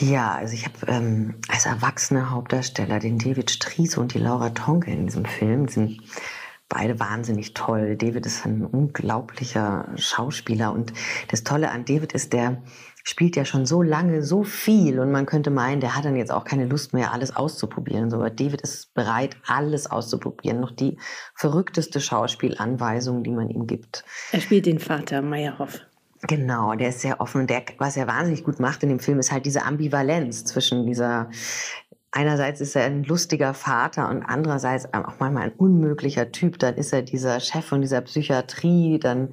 Ja, 0.00 0.36
also 0.36 0.54
ich 0.54 0.64
habe 0.64 0.76
ähm, 0.86 1.34
als 1.48 1.66
erwachsener 1.66 2.30
Hauptdarsteller 2.30 3.00
den 3.00 3.18
David 3.18 3.50
Striese 3.50 4.00
und 4.00 4.14
die 4.14 4.20
Laura 4.20 4.50
Tonke 4.50 4.92
in 4.92 5.06
diesem 5.06 5.24
Film. 5.24 5.66
Die 5.66 5.72
sind 5.72 6.00
beide 6.68 7.00
wahnsinnig 7.00 7.54
toll. 7.54 7.96
David 7.96 8.24
ist 8.24 8.46
ein 8.46 8.64
unglaublicher 8.64 9.88
Schauspieler 9.96 10.72
und 10.72 10.92
das 11.32 11.42
Tolle 11.42 11.72
an 11.72 11.84
David 11.84 12.12
ist, 12.12 12.32
der 12.32 12.62
spielt 13.02 13.34
ja 13.34 13.44
schon 13.44 13.66
so 13.66 13.82
lange 13.82 14.22
so 14.22 14.44
viel 14.44 15.00
und 15.00 15.10
man 15.10 15.26
könnte 15.26 15.50
meinen, 15.50 15.80
der 15.80 15.96
hat 15.96 16.04
dann 16.04 16.14
jetzt 16.14 16.30
auch 16.30 16.44
keine 16.44 16.66
Lust 16.66 16.92
mehr, 16.92 17.12
alles 17.12 17.34
auszuprobieren. 17.34 18.10
So, 18.10 18.18
aber 18.18 18.30
David 18.30 18.60
ist 18.60 18.94
bereit, 18.94 19.36
alles 19.46 19.90
auszuprobieren. 19.90 20.60
Noch 20.60 20.72
die 20.72 20.98
verrückteste 21.34 22.00
Schauspielanweisung, 22.00 23.24
die 23.24 23.32
man 23.32 23.48
ihm 23.48 23.66
gibt. 23.66 24.04
Er 24.30 24.40
spielt 24.40 24.66
den 24.66 24.78
Vater 24.78 25.22
Meyerhoff. 25.22 25.80
Genau, 26.22 26.74
der 26.74 26.88
ist 26.88 27.00
sehr 27.00 27.20
offen 27.20 27.46
der, 27.46 27.62
was 27.78 27.96
er 27.96 28.08
wahnsinnig 28.08 28.44
gut 28.44 28.58
macht 28.58 28.82
in 28.82 28.88
dem 28.88 28.98
Film, 28.98 29.18
ist 29.18 29.30
halt 29.30 29.46
diese 29.46 29.64
Ambivalenz 29.64 30.44
zwischen 30.44 30.86
dieser 30.86 31.30
einerseits 32.10 32.60
ist 32.60 32.74
er 32.74 32.84
ein 32.84 33.04
lustiger 33.04 33.54
Vater 33.54 34.08
und 34.08 34.22
andererseits 34.22 34.92
auch 34.92 35.18
manchmal 35.18 35.44
ein 35.44 35.52
unmöglicher 35.52 36.32
Typ. 36.32 36.58
Dann 36.58 36.74
ist 36.76 36.92
er 36.92 37.02
dieser 37.02 37.40
Chef 37.40 37.64
von 37.64 37.80
dieser 37.80 38.00
Psychiatrie, 38.00 38.98
dann 38.98 39.30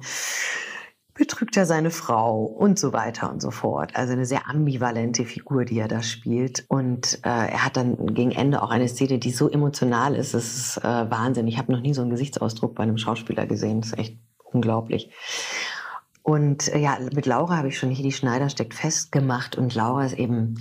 betrügt 1.14 1.56
er 1.56 1.64
seine 1.64 1.90
Frau 1.90 2.42
und 2.44 2.78
so 2.78 2.92
weiter 2.92 3.32
und 3.32 3.40
so 3.40 3.50
fort. 3.50 3.96
Also 3.96 4.12
eine 4.12 4.26
sehr 4.26 4.48
ambivalente 4.48 5.24
Figur, 5.24 5.64
die 5.64 5.78
er 5.78 5.88
da 5.88 6.02
spielt. 6.02 6.66
Und 6.68 7.20
äh, 7.24 7.28
er 7.28 7.64
hat 7.64 7.78
dann 7.78 8.14
gegen 8.14 8.32
Ende 8.32 8.62
auch 8.62 8.70
eine 8.70 8.86
Szene, 8.86 9.18
die 9.18 9.30
so 9.30 9.50
emotional 9.50 10.14
ist. 10.14 10.34
Das 10.34 10.44
ist 10.44 10.76
äh, 10.78 11.10
Wahnsinn. 11.10 11.48
Ich 11.48 11.56
habe 11.56 11.72
noch 11.72 11.80
nie 11.80 11.94
so 11.94 12.02
einen 12.02 12.10
Gesichtsausdruck 12.10 12.74
bei 12.74 12.82
einem 12.82 12.98
Schauspieler 12.98 13.46
gesehen. 13.46 13.80
Das 13.80 13.92
ist 13.92 13.98
echt 13.98 14.18
unglaublich. 14.52 15.10
Und 16.26 16.74
äh, 16.74 16.78
ja, 16.78 16.98
mit 17.14 17.24
Laura 17.24 17.56
habe 17.56 17.68
ich 17.68 17.78
schon 17.78 17.90
hier 17.90 18.02
die 18.02 18.10
Schneider 18.10 18.48
steckt 18.48 18.74
festgemacht 18.74 19.54
und 19.54 19.76
Laura 19.76 20.04
ist 20.04 20.18
eben, 20.18 20.58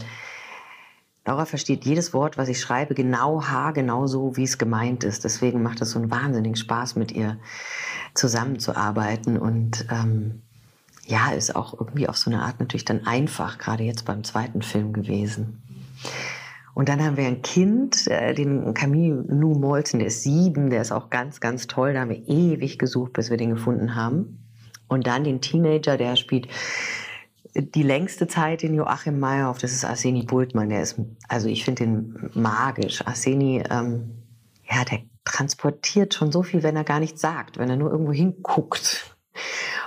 Laura 1.25 1.45
versteht 1.45 1.85
jedes 1.85 2.13
Wort, 2.13 2.37
was 2.37 2.49
ich 2.49 2.61
schreibe, 2.61 2.93
genau 2.93 3.41
haargenau 3.41 4.05
so, 4.05 4.37
wie 4.37 4.43
es 4.43 4.59
gemeint 4.59 5.03
ist. 5.03 5.23
Deswegen 5.23 5.63
macht 5.63 5.81
es 5.81 5.89
so 5.89 5.97
einen 5.97 6.11
wahnsinnigen 6.11 6.55
Spaß, 6.55 6.97
mit 6.97 7.13
ihr 7.13 7.39
zusammenzuarbeiten 8.13 9.39
und 9.39 9.87
ähm, 9.89 10.43
ja, 11.07 11.31
ist 11.31 11.55
auch 11.55 11.73
irgendwie 11.73 12.07
auf 12.07 12.17
so 12.17 12.29
eine 12.29 12.43
Art 12.43 12.59
natürlich 12.59 12.85
dann 12.85 13.07
einfach, 13.07 13.57
gerade 13.57 13.85
jetzt 13.85 14.05
beim 14.05 14.23
zweiten 14.23 14.61
Film 14.61 14.93
gewesen. 14.93 15.63
Und 16.75 16.89
dann 16.89 17.03
haben 17.03 17.17
wir 17.17 17.25
ein 17.25 17.41
Kind, 17.41 18.05
äh, 18.05 18.35
den 18.35 18.75
Camille 18.75 19.25
Lou 19.29 19.57
Molzen, 19.57 19.97
der 19.97 20.09
ist 20.09 20.21
sieben, 20.21 20.69
der 20.69 20.81
ist 20.81 20.91
auch 20.91 21.09
ganz, 21.09 21.39
ganz 21.39 21.65
toll. 21.65 21.95
Da 21.95 22.01
haben 22.01 22.11
wir 22.11 22.27
ewig 22.27 22.77
gesucht, 22.77 23.13
bis 23.13 23.31
wir 23.31 23.37
den 23.37 23.49
gefunden 23.49 23.95
haben. 23.95 24.44
Und 24.87 25.07
dann 25.07 25.23
den 25.23 25.41
Teenager, 25.41 25.97
der 25.97 26.15
spielt 26.15 26.47
die 27.55 27.83
längste 27.83 28.27
Zeit 28.27 28.63
den 28.63 28.75
Joachim 28.75 29.19
Meyerhoff, 29.19 29.59
das 29.59 29.71
ist 29.71 29.85
Arseni 29.85 30.23
Bultmann, 30.23 30.69
der 30.69 30.81
ist, 30.81 30.99
also 31.29 31.47
ich 31.47 31.63
finde 31.63 31.85
den 31.85 32.29
magisch. 32.33 33.05
Arseni, 33.05 33.63
ähm, 33.69 34.11
ja, 34.69 34.83
der 34.83 34.99
transportiert 35.23 36.13
schon 36.13 36.31
so 36.31 36.43
viel, 36.43 36.63
wenn 36.63 36.75
er 36.75 36.83
gar 36.83 36.99
nichts 36.99 37.21
sagt, 37.21 37.57
wenn 37.57 37.69
er 37.69 37.77
nur 37.77 37.91
irgendwo 37.91 38.11
hinguckt. 38.11 39.15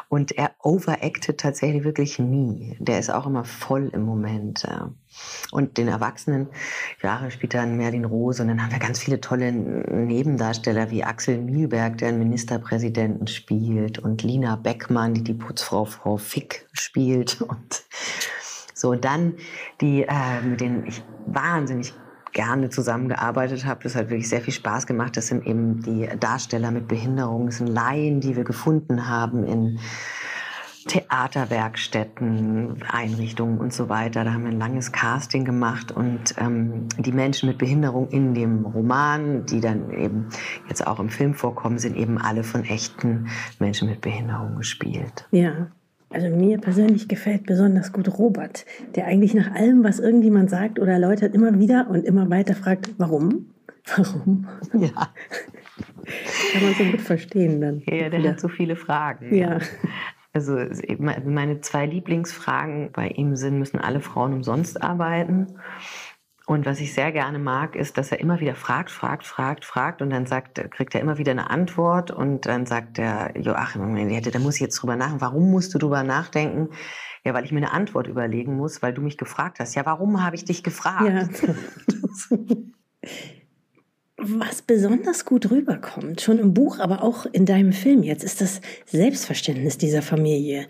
Und 0.08 0.32
er 0.32 0.52
overacted 0.62 1.38
tatsächlich 1.38 1.84
wirklich 1.84 2.18
nie. 2.18 2.76
Der 2.80 2.98
ist 2.98 3.10
auch 3.10 3.26
immer 3.26 3.44
voll 3.44 3.90
im 3.92 4.02
Moment. 4.02 4.62
Ja. 4.62 4.90
Und 5.50 5.78
den 5.78 5.88
Erwachsenen, 5.88 6.48
Jahre 7.02 7.30
später 7.30 7.64
Merlin 7.66 8.04
Rose. 8.04 8.42
Und 8.42 8.48
dann 8.48 8.62
haben 8.62 8.72
wir 8.72 8.78
ganz 8.78 8.98
viele 8.98 9.20
tolle 9.20 9.52
Nebendarsteller 9.52 10.90
wie 10.90 11.04
Axel 11.04 11.38
Mielberg, 11.38 11.98
der 11.98 12.08
einen 12.08 12.18
Ministerpräsidenten 12.18 13.26
spielt. 13.26 13.98
Und 13.98 14.22
Lina 14.22 14.56
Beckmann, 14.56 15.14
die 15.14 15.22
die 15.22 15.34
Putzfrau 15.34 15.84
Frau 15.84 16.16
Fick 16.16 16.66
spielt. 16.72 17.40
Und 17.40 17.84
so, 18.74 18.90
und 18.90 19.04
dann 19.04 19.34
die, 19.80 20.02
äh, 20.02 20.42
mit 20.42 20.60
denen 20.60 20.86
ich 20.86 21.02
wahnsinnig 21.26 21.94
gerne 22.32 22.70
zusammengearbeitet 22.70 23.64
habe. 23.64 23.82
Das 23.82 23.96
hat 23.96 24.10
wirklich 24.10 24.28
sehr 24.28 24.40
viel 24.40 24.54
Spaß 24.54 24.86
gemacht. 24.86 25.16
Das 25.16 25.28
sind 25.28 25.46
eben 25.46 25.82
die 25.82 26.08
Darsteller 26.20 26.70
mit 26.70 26.88
Behinderung, 26.88 27.46
das 27.46 27.56
sind 27.58 27.68
Laien, 27.68 28.20
die 28.20 28.36
wir 28.36 28.44
gefunden 28.44 29.08
haben 29.08 29.44
in 29.44 29.80
Theaterwerkstätten, 30.86 32.82
Einrichtungen 32.88 33.58
und 33.58 33.72
so 33.72 33.88
weiter. 33.88 34.24
Da 34.24 34.32
haben 34.32 34.44
wir 34.44 34.50
ein 34.50 34.58
langes 34.58 34.92
Casting 34.92 35.44
gemacht 35.44 35.92
und 35.92 36.34
ähm, 36.38 36.88
die 36.98 37.12
Menschen 37.12 37.48
mit 37.48 37.58
Behinderung 37.58 38.08
in 38.08 38.34
dem 38.34 38.64
Roman, 38.64 39.46
die 39.46 39.60
dann 39.60 39.90
eben 39.92 40.28
jetzt 40.68 40.86
auch 40.86 41.00
im 41.00 41.10
Film 41.10 41.34
vorkommen, 41.34 41.78
sind 41.78 41.96
eben 41.96 42.18
alle 42.18 42.44
von 42.44 42.64
echten 42.64 43.28
Menschen 43.58 43.88
mit 43.88 44.00
Behinderung 44.00 44.56
gespielt. 44.56 45.26
Ja. 45.30 45.68
Also 46.10 46.28
mir 46.28 46.58
persönlich 46.58 47.06
gefällt 47.06 47.44
besonders 47.44 47.92
gut 47.92 48.18
Robert, 48.18 48.64
der 48.94 49.06
eigentlich 49.06 49.34
nach 49.34 49.54
allem, 49.54 49.84
was 49.84 49.98
irgendjemand 49.98 50.48
sagt 50.48 50.78
oder 50.78 50.92
erläutert, 50.92 51.34
immer 51.34 51.58
wieder 51.58 51.88
und 51.90 52.06
immer 52.06 52.30
weiter 52.30 52.54
fragt, 52.54 52.88
warum? 52.98 53.50
Warum? 53.96 54.46
Ja. 54.74 55.08
Kann 56.52 56.62
man 56.62 56.74
so 56.74 56.84
gut 56.84 57.00
verstehen 57.00 57.60
dann. 57.60 57.82
Ja, 57.86 58.10
der 58.10 58.20
ja. 58.20 58.32
hat 58.32 58.40
so 58.40 58.48
viele 58.48 58.76
Fragen. 58.76 59.34
Ja. 59.34 59.60
Also 60.38 60.56
meine 61.24 61.60
zwei 61.62 61.86
Lieblingsfragen 61.86 62.92
bei 62.92 63.08
ihm 63.08 63.34
sind, 63.34 63.58
müssen 63.58 63.80
alle 63.80 64.00
Frauen 64.00 64.32
umsonst 64.32 64.80
arbeiten? 64.80 65.58
Und 66.46 66.64
was 66.64 66.80
ich 66.80 66.94
sehr 66.94 67.10
gerne 67.12 67.38
mag, 67.38 67.74
ist, 67.74 67.98
dass 67.98 68.12
er 68.12 68.20
immer 68.20 68.40
wieder 68.40 68.54
fragt, 68.54 68.90
fragt, 68.90 69.26
fragt, 69.26 69.64
fragt 69.64 70.00
und 70.00 70.10
dann 70.10 70.26
sagt, 70.26 70.70
kriegt 70.70 70.94
er 70.94 71.00
immer 71.00 71.18
wieder 71.18 71.32
eine 71.32 71.50
Antwort 71.50 72.10
und 72.10 72.46
dann 72.46 72.64
sagt 72.64 72.98
der 72.98 73.32
Joachim, 73.36 73.82
da 74.22 74.38
muss 74.38 74.54
ich 74.54 74.60
jetzt 74.60 74.76
drüber 74.76 74.96
nachdenken. 74.96 75.20
Warum 75.20 75.50
musst 75.50 75.74
du 75.74 75.78
drüber 75.78 76.04
nachdenken? 76.04 76.70
Ja, 77.24 77.34
weil 77.34 77.44
ich 77.44 77.52
mir 77.52 77.58
eine 77.58 77.72
Antwort 77.72 78.06
überlegen 78.06 78.56
muss, 78.56 78.80
weil 78.80 78.94
du 78.94 79.02
mich 79.02 79.18
gefragt 79.18 79.58
hast. 79.58 79.74
Ja, 79.74 79.84
warum 79.84 80.24
habe 80.24 80.36
ich 80.36 80.44
dich 80.44 80.62
gefragt? 80.62 81.02
Ja. 81.02 81.28
Was 84.20 84.62
besonders 84.62 85.24
gut 85.24 85.50
rüberkommt, 85.50 86.20
schon 86.20 86.40
im 86.40 86.52
Buch, 86.52 86.80
aber 86.80 87.04
auch 87.04 87.24
in 87.26 87.46
deinem 87.46 87.72
Film 87.72 88.02
jetzt, 88.02 88.24
ist 88.24 88.40
das 88.40 88.60
Selbstverständnis 88.84 89.78
dieser 89.78 90.02
Familie. 90.02 90.66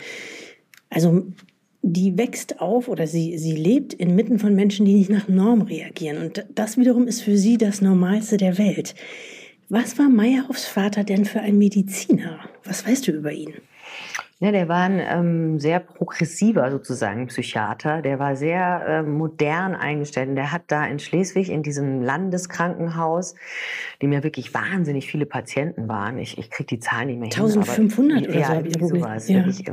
Also 0.90 1.24
die 1.80 2.18
wächst 2.18 2.60
auf 2.60 2.88
oder 2.88 3.06
sie, 3.06 3.38
sie 3.38 3.56
lebt 3.56 3.94
inmitten 3.94 4.38
von 4.38 4.54
Menschen, 4.54 4.84
die 4.84 4.94
nicht 4.94 5.08
nach 5.08 5.28
Norm 5.28 5.62
reagieren. 5.62 6.18
Und 6.18 6.44
das 6.54 6.76
wiederum 6.76 7.06
ist 7.06 7.22
für 7.22 7.38
sie 7.38 7.56
das 7.56 7.80
Normalste 7.80 8.36
der 8.36 8.58
Welt. 8.58 8.94
Was 9.70 9.98
war 9.98 10.10
Meyerhoffs 10.10 10.66
Vater 10.66 11.04
denn 11.04 11.24
für 11.24 11.40
ein 11.40 11.56
Mediziner? 11.56 12.40
Was 12.64 12.86
weißt 12.86 13.06
du 13.06 13.12
über 13.12 13.32
ihn? 13.32 13.54
Ja, 14.40 14.52
der 14.52 14.68
war 14.68 14.84
ein 14.84 15.00
ähm, 15.00 15.58
sehr 15.58 15.80
progressiver 15.80 16.70
sozusagen 16.70 17.26
Psychiater. 17.26 18.02
Der 18.02 18.20
war 18.20 18.36
sehr 18.36 18.86
äh, 18.86 19.02
modern 19.02 19.74
eingestellt. 19.74 20.28
Und 20.28 20.36
der 20.36 20.52
hat 20.52 20.62
da 20.68 20.86
in 20.86 21.00
Schleswig 21.00 21.50
in 21.50 21.64
diesem 21.64 22.02
Landeskrankenhaus, 22.02 23.34
dem 24.00 24.12
ja 24.12 24.22
wirklich 24.22 24.54
wahnsinnig 24.54 25.10
viele 25.10 25.26
Patienten 25.26 25.88
waren. 25.88 26.18
Ich, 26.18 26.38
ich 26.38 26.50
kriege 26.50 26.68
die 26.68 26.78
Zahlen 26.78 27.08
nicht 27.08 27.18
mehr 27.18 27.46
1500 27.46 28.26
hin. 28.26 28.44
Aber, 28.44 28.58
oder 28.60 28.68
ja, 28.68 28.78
so. 28.78 28.86
Sowas, 28.86 29.28
ja. 29.28 29.44
Wirklich, 29.44 29.64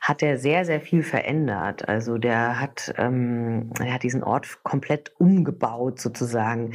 hat 0.00 0.22
er 0.24 0.38
sehr, 0.38 0.64
sehr 0.64 0.80
viel 0.80 1.04
verändert. 1.04 1.88
Also 1.88 2.18
der 2.18 2.58
hat, 2.58 2.92
ähm, 2.98 3.70
er 3.78 3.94
hat 3.94 4.02
diesen 4.02 4.24
Ort 4.24 4.58
komplett 4.64 5.12
umgebaut 5.18 6.00
sozusagen 6.00 6.72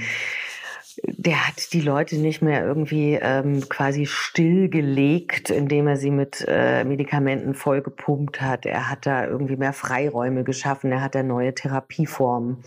der 1.04 1.48
hat 1.48 1.74
die 1.74 1.82
Leute 1.82 2.18
nicht 2.18 2.42
mehr 2.42 2.66
irgendwie 2.66 3.20
ähm, 3.22 3.68
quasi 3.70 4.06
stillgelegt, 4.06 5.50
indem 5.50 5.88
er 5.88 5.98
sie 5.98 6.12
mit 6.12 6.46
äh, 6.48 6.84
Medikamenten 6.84 7.54
vollgepumpt 7.54 8.42
hat. 8.42 8.66
Er 8.66 8.90
hat 8.90 9.06
da 9.06 9.26
irgendwie 9.26 9.58
mehr 9.58 9.74
Freiräume 9.74 10.44
geschaffen. 10.44 10.92
Er 10.92 11.02
hat 11.02 11.16
da 11.16 11.24
neue 11.24 11.54
Therapieformen 11.54 12.64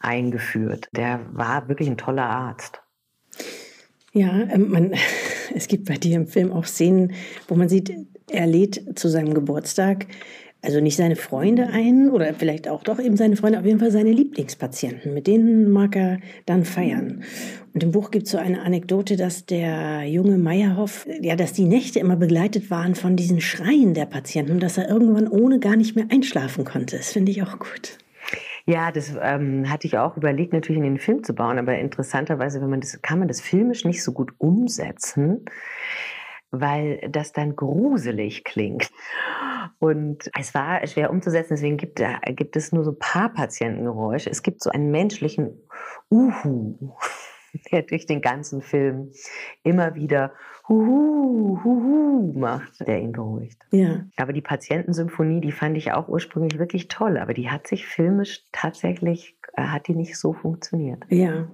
eingeführt. 0.00 0.88
Der 0.92 1.20
war 1.32 1.68
wirklich 1.68 1.88
ein 1.88 1.96
toller 1.96 2.28
Arzt. 2.28 2.80
Ja, 4.12 4.30
ähm, 4.50 4.70
man, 4.70 4.94
es 5.54 5.66
gibt 5.66 5.86
bei 5.86 5.96
dir 5.96 6.16
im 6.16 6.26
Film 6.26 6.52
auch 6.52 6.66
Szenen, 6.66 7.12
wo 7.48 7.54
man 7.54 7.68
sieht, 7.68 7.92
er 8.30 8.46
lädt 8.46 8.98
zu 8.98 9.08
seinem 9.08 9.34
Geburtstag 9.34 10.06
also 10.64 10.80
nicht 10.80 10.96
seine 10.96 11.16
Freunde 11.16 11.68
ein 11.68 12.10
oder 12.10 12.32
vielleicht 12.34 12.68
auch 12.68 12.82
doch 12.82 12.98
eben 12.98 13.16
seine 13.16 13.36
Freunde, 13.36 13.58
auf 13.58 13.64
jeden 13.64 13.78
Fall 13.78 13.90
seine 13.90 14.10
Lieblingspatienten. 14.10 15.14
Mit 15.14 15.26
denen 15.26 15.70
mag 15.70 15.94
er 15.96 16.18
dann 16.46 16.64
feiern. 16.64 17.22
Und 17.74 17.82
im 17.82 17.90
Buch 17.90 18.10
gibt 18.10 18.26
es 18.26 18.32
so 18.32 18.38
eine 18.38 18.62
Anekdote, 18.62 19.16
dass 19.16 19.46
der 19.46 20.04
junge 20.04 20.38
Meyerhoff, 20.38 21.06
ja, 21.20 21.36
dass 21.36 21.52
die 21.52 21.64
Nächte 21.64 21.98
immer 21.98 22.16
begleitet 22.16 22.70
waren 22.70 22.94
von 22.94 23.16
diesen 23.16 23.40
Schreien 23.40 23.94
der 23.94 24.06
Patienten 24.06 24.52
und 24.52 24.62
dass 24.62 24.78
er 24.78 24.88
irgendwann 24.88 25.28
ohne 25.28 25.58
gar 25.58 25.76
nicht 25.76 25.96
mehr 25.96 26.06
einschlafen 26.10 26.64
konnte. 26.64 26.96
Das 26.96 27.12
finde 27.12 27.32
ich 27.32 27.42
auch 27.42 27.58
gut. 27.58 27.98
Ja, 28.66 28.92
das 28.92 29.12
ähm, 29.20 29.70
hatte 29.70 29.86
ich 29.86 29.98
auch 29.98 30.16
überlegt, 30.16 30.54
natürlich 30.54 30.78
in 30.78 30.84
den 30.88 30.98
Film 30.98 31.22
zu 31.22 31.34
bauen, 31.34 31.58
aber 31.58 31.76
interessanterweise, 31.78 32.62
wenn 32.62 32.70
man 32.70 32.80
das, 32.80 33.02
kann 33.02 33.18
man 33.18 33.28
das 33.28 33.40
filmisch 33.42 33.84
nicht 33.84 34.02
so 34.02 34.12
gut 34.12 34.32
umsetzen 34.38 35.44
weil 36.60 37.08
das 37.10 37.32
dann 37.32 37.56
gruselig 37.56 38.44
klingt. 38.44 38.90
Und 39.78 40.30
es 40.38 40.54
war 40.54 40.86
schwer 40.86 41.10
umzusetzen, 41.10 41.54
deswegen 41.54 41.76
gibt, 41.76 42.02
gibt 42.36 42.56
es 42.56 42.72
nur 42.72 42.84
so 42.84 42.92
ein 42.92 42.98
paar 42.98 43.32
Patientengeräusche. 43.32 44.30
Es 44.30 44.42
gibt 44.42 44.62
so 44.62 44.70
einen 44.70 44.90
menschlichen 44.90 45.58
Uhu, 46.10 46.92
der 47.72 47.82
durch 47.82 48.06
den 48.06 48.20
ganzen 48.20 48.62
Film 48.62 49.12
immer 49.62 49.94
wieder 49.94 50.32
Huhu, 50.68 51.62
Huhu 51.62 52.32
macht, 52.38 52.80
der 52.86 53.00
ihn 53.00 53.12
beruhigt. 53.12 53.62
Ja. 53.70 54.06
Aber 54.16 54.32
die 54.32 54.40
Patientensymphonie, 54.40 55.40
die 55.40 55.52
fand 55.52 55.76
ich 55.76 55.92
auch 55.92 56.08
ursprünglich 56.08 56.58
wirklich 56.58 56.88
toll, 56.88 57.18
aber 57.18 57.34
die 57.34 57.50
hat 57.50 57.66
sich 57.66 57.86
filmisch 57.86 58.44
tatsächlich, 58.52 59.36
äh, 59.54 59.62
hat 59.62 59.88
die 59.88 59.94
nicht 59.94 60.18
so 60.18 60.32
funktioniert. 60.32 61.04
Ja. 61.10 61.48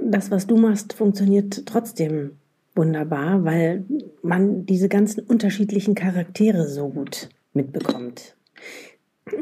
Das, 0.00 0.30
was 0.30 0.46
du 0.46 0.56
machst, 0.56 0.92
funktioniert 0.92 1.66
trotzdem 1.66 2.38
wunderbar, 2.74 3.44
weil 3.44 3.84
man 4.22 4.66
diese 4.66 4.88
ganzen 4.88 5.20
unterschiedlichen 5.20 5.94
Charaktere 5.94 6.68
so 6.68 6.88
gut 6.88 7.28
mitbekommt. 7.52 8.36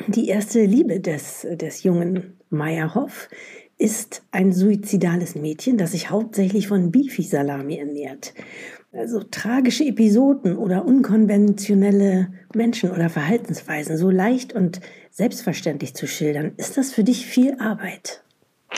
Die 0.09 0.29
erste 0.29 0.65
Liebe 0.65 1.01
des, 1.01 1.47
des 1.51 1.83
jungen 1.83 2.39
Meyerhoff 2.51 3.29
ist 3.79 4.23
ein 4.31 4.53
suizidales 4.53 5.35
Mädchen, 5.35 5.77
das 5.77 5.93
sich 5.93 6.11
hauptsächlich 6.11 6.69
von 6.69 6.93
Bifi-Salami 6.93 7.79
ernährt. 7.79 8.33
Also 8.93 9.23
tragische 9.23 9.85
Episoden 9.85 10.57
oder 10.57 10.85
unkonventionelle 10.85 12.29
Menschen 12.55 12.91
oder 12.91 13.09
Verhaltensweisen 13.09 13.97
so 13.97 14.11
leicht 14.11 14.53
und 14.53 14.81
selbstverständlich 15.11 15.95
zu 15.95 16.07
schildern, 16.07 16.53
ist 16.59 16.77
das 16.77 16.93
für 16.93 17.03
dich 17.03 17.27
viel 17.27 17.57
Arbeit? 17.59 18.23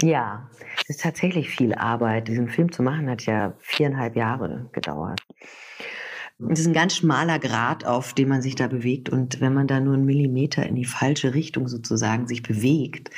Ja, 0.01 0.49
es 0.85 0.97
ist 0.97 1.03
tatsächlich 1.03 1.49
viel 1.49 1.73
Arbeit. 1.75 2.29
Diesen 2.29 2.51
Film 2.51 2.71
zu 2.71 2.83
machen 2.83 3.09
hat 3.09 3.25
ja 3.25 3.55
viereinhalb 3.59 4.17
Jahre 4.17 4.69
gedauert. 4.73 5.19
Es 6.51 6.61
ist 6.61 6.67
ein 6.67 6.75
ganz 6.75 6.97
schmaler 6.97 7.39
Grat, 7.39 7.87
auf 7.87 8.13
dem 8.13 8.29
man 8.29 8.43
sich 8.43 8.55
da 8.55 8.67
bewegt. 8.67 9.09
Und 9.09 9.41
wenn 9.41 9.55
man 9.55 9.67
da 9.67 9.81
nur 9.81 9.95
einen 9.95 10.05
Millimeter 10.05 10.67
in 10.67 10.75
die 10.75 10.85
falsche 10.85 11.33
Richtung 11.33 11.69
sozusagen 11.69 12.27
sich 12.27 12.43
bewegt, 12.43 13.11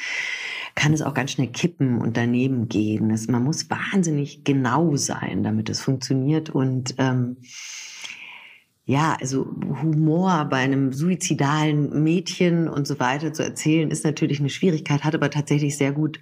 kann 0.77 0.93
es 0.93 1.03
auch 1.03 1.15
ganz 1.15 1.33
schnell 1.33 1.49
kippen 1.49 1.99
und 1.99 2.17
daneben 2.17 2.69
gehen. 2.69 3.11
Es, 3.11 3.27
man 3.27 3.43
muss 3.43 3.69
wahnsinnig 3.69 4.45
genau 4.45 4.95
sein, 4.95 5.43
damit 5.43 5.69
es 5.69 5.81
funktioniert. 5.81 6.51
Und 6.51 6.95
ähm, 6.99 7.39
ja, 8.85 9.17
also 9.21 9.47
Humor 9.83 10.47
bei 10.49 10.59
einem 10.59 10.93
suizidalen 10.93 12.05
Mädchen 12.05 12.69
und 12.69 12.87
so 12.87 13.01
weiter 13.01 13.33
zu 13.33 13.43
erzählen, 13.43 13.91
ist 13.91 14.05
natürlich 14.05 14.39
eine 14.39 14.51
Schwierigkeit, 14.51 15.03
hat 15.03 15.17
aber 15.17 15.31
tatsächlich 15.31 15.77
sehr 15.77 15.91
gut 15.91 16.21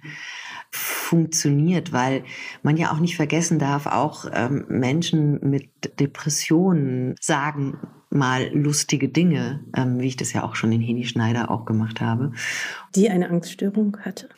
funktioniert, 0.71 1.93
weil 1.93 2.23
man 2.63 2.77
ja 2.77 2.91
auch 2.91 2.99
nicht 2.99 3.15
vergessen 3.15 3.59
darf, 3.59 3.85
auch 3.85 4.25
ähm, 4.33 4.65
Menschen 4.69 5.39
mit 5.41 5.69
Depressionen 5.99 7.15
sagen 7.21 7.77
mal 8.09 8.49
lustige 8.53 9.09
Dinge, 9.09 9.63
ähm, 9.75 9.99
wie 9.99 10.07
ich 10.07 10.15
das 10.17 10.33
ja 10.33 10.43
auch 10.43 10.55
schon 10.55 10.71
in 10.71 10.81
Heni 10.81 11.05
Schneider 11.05 11.51
auch 11.51 11.65
gemacht 11.65 12.01
habe. 12.01 12.31
Die 12.95 13.09
eine 13.09 13.29
Angststörung 13.29 13.97
hatte. 14.01 14.29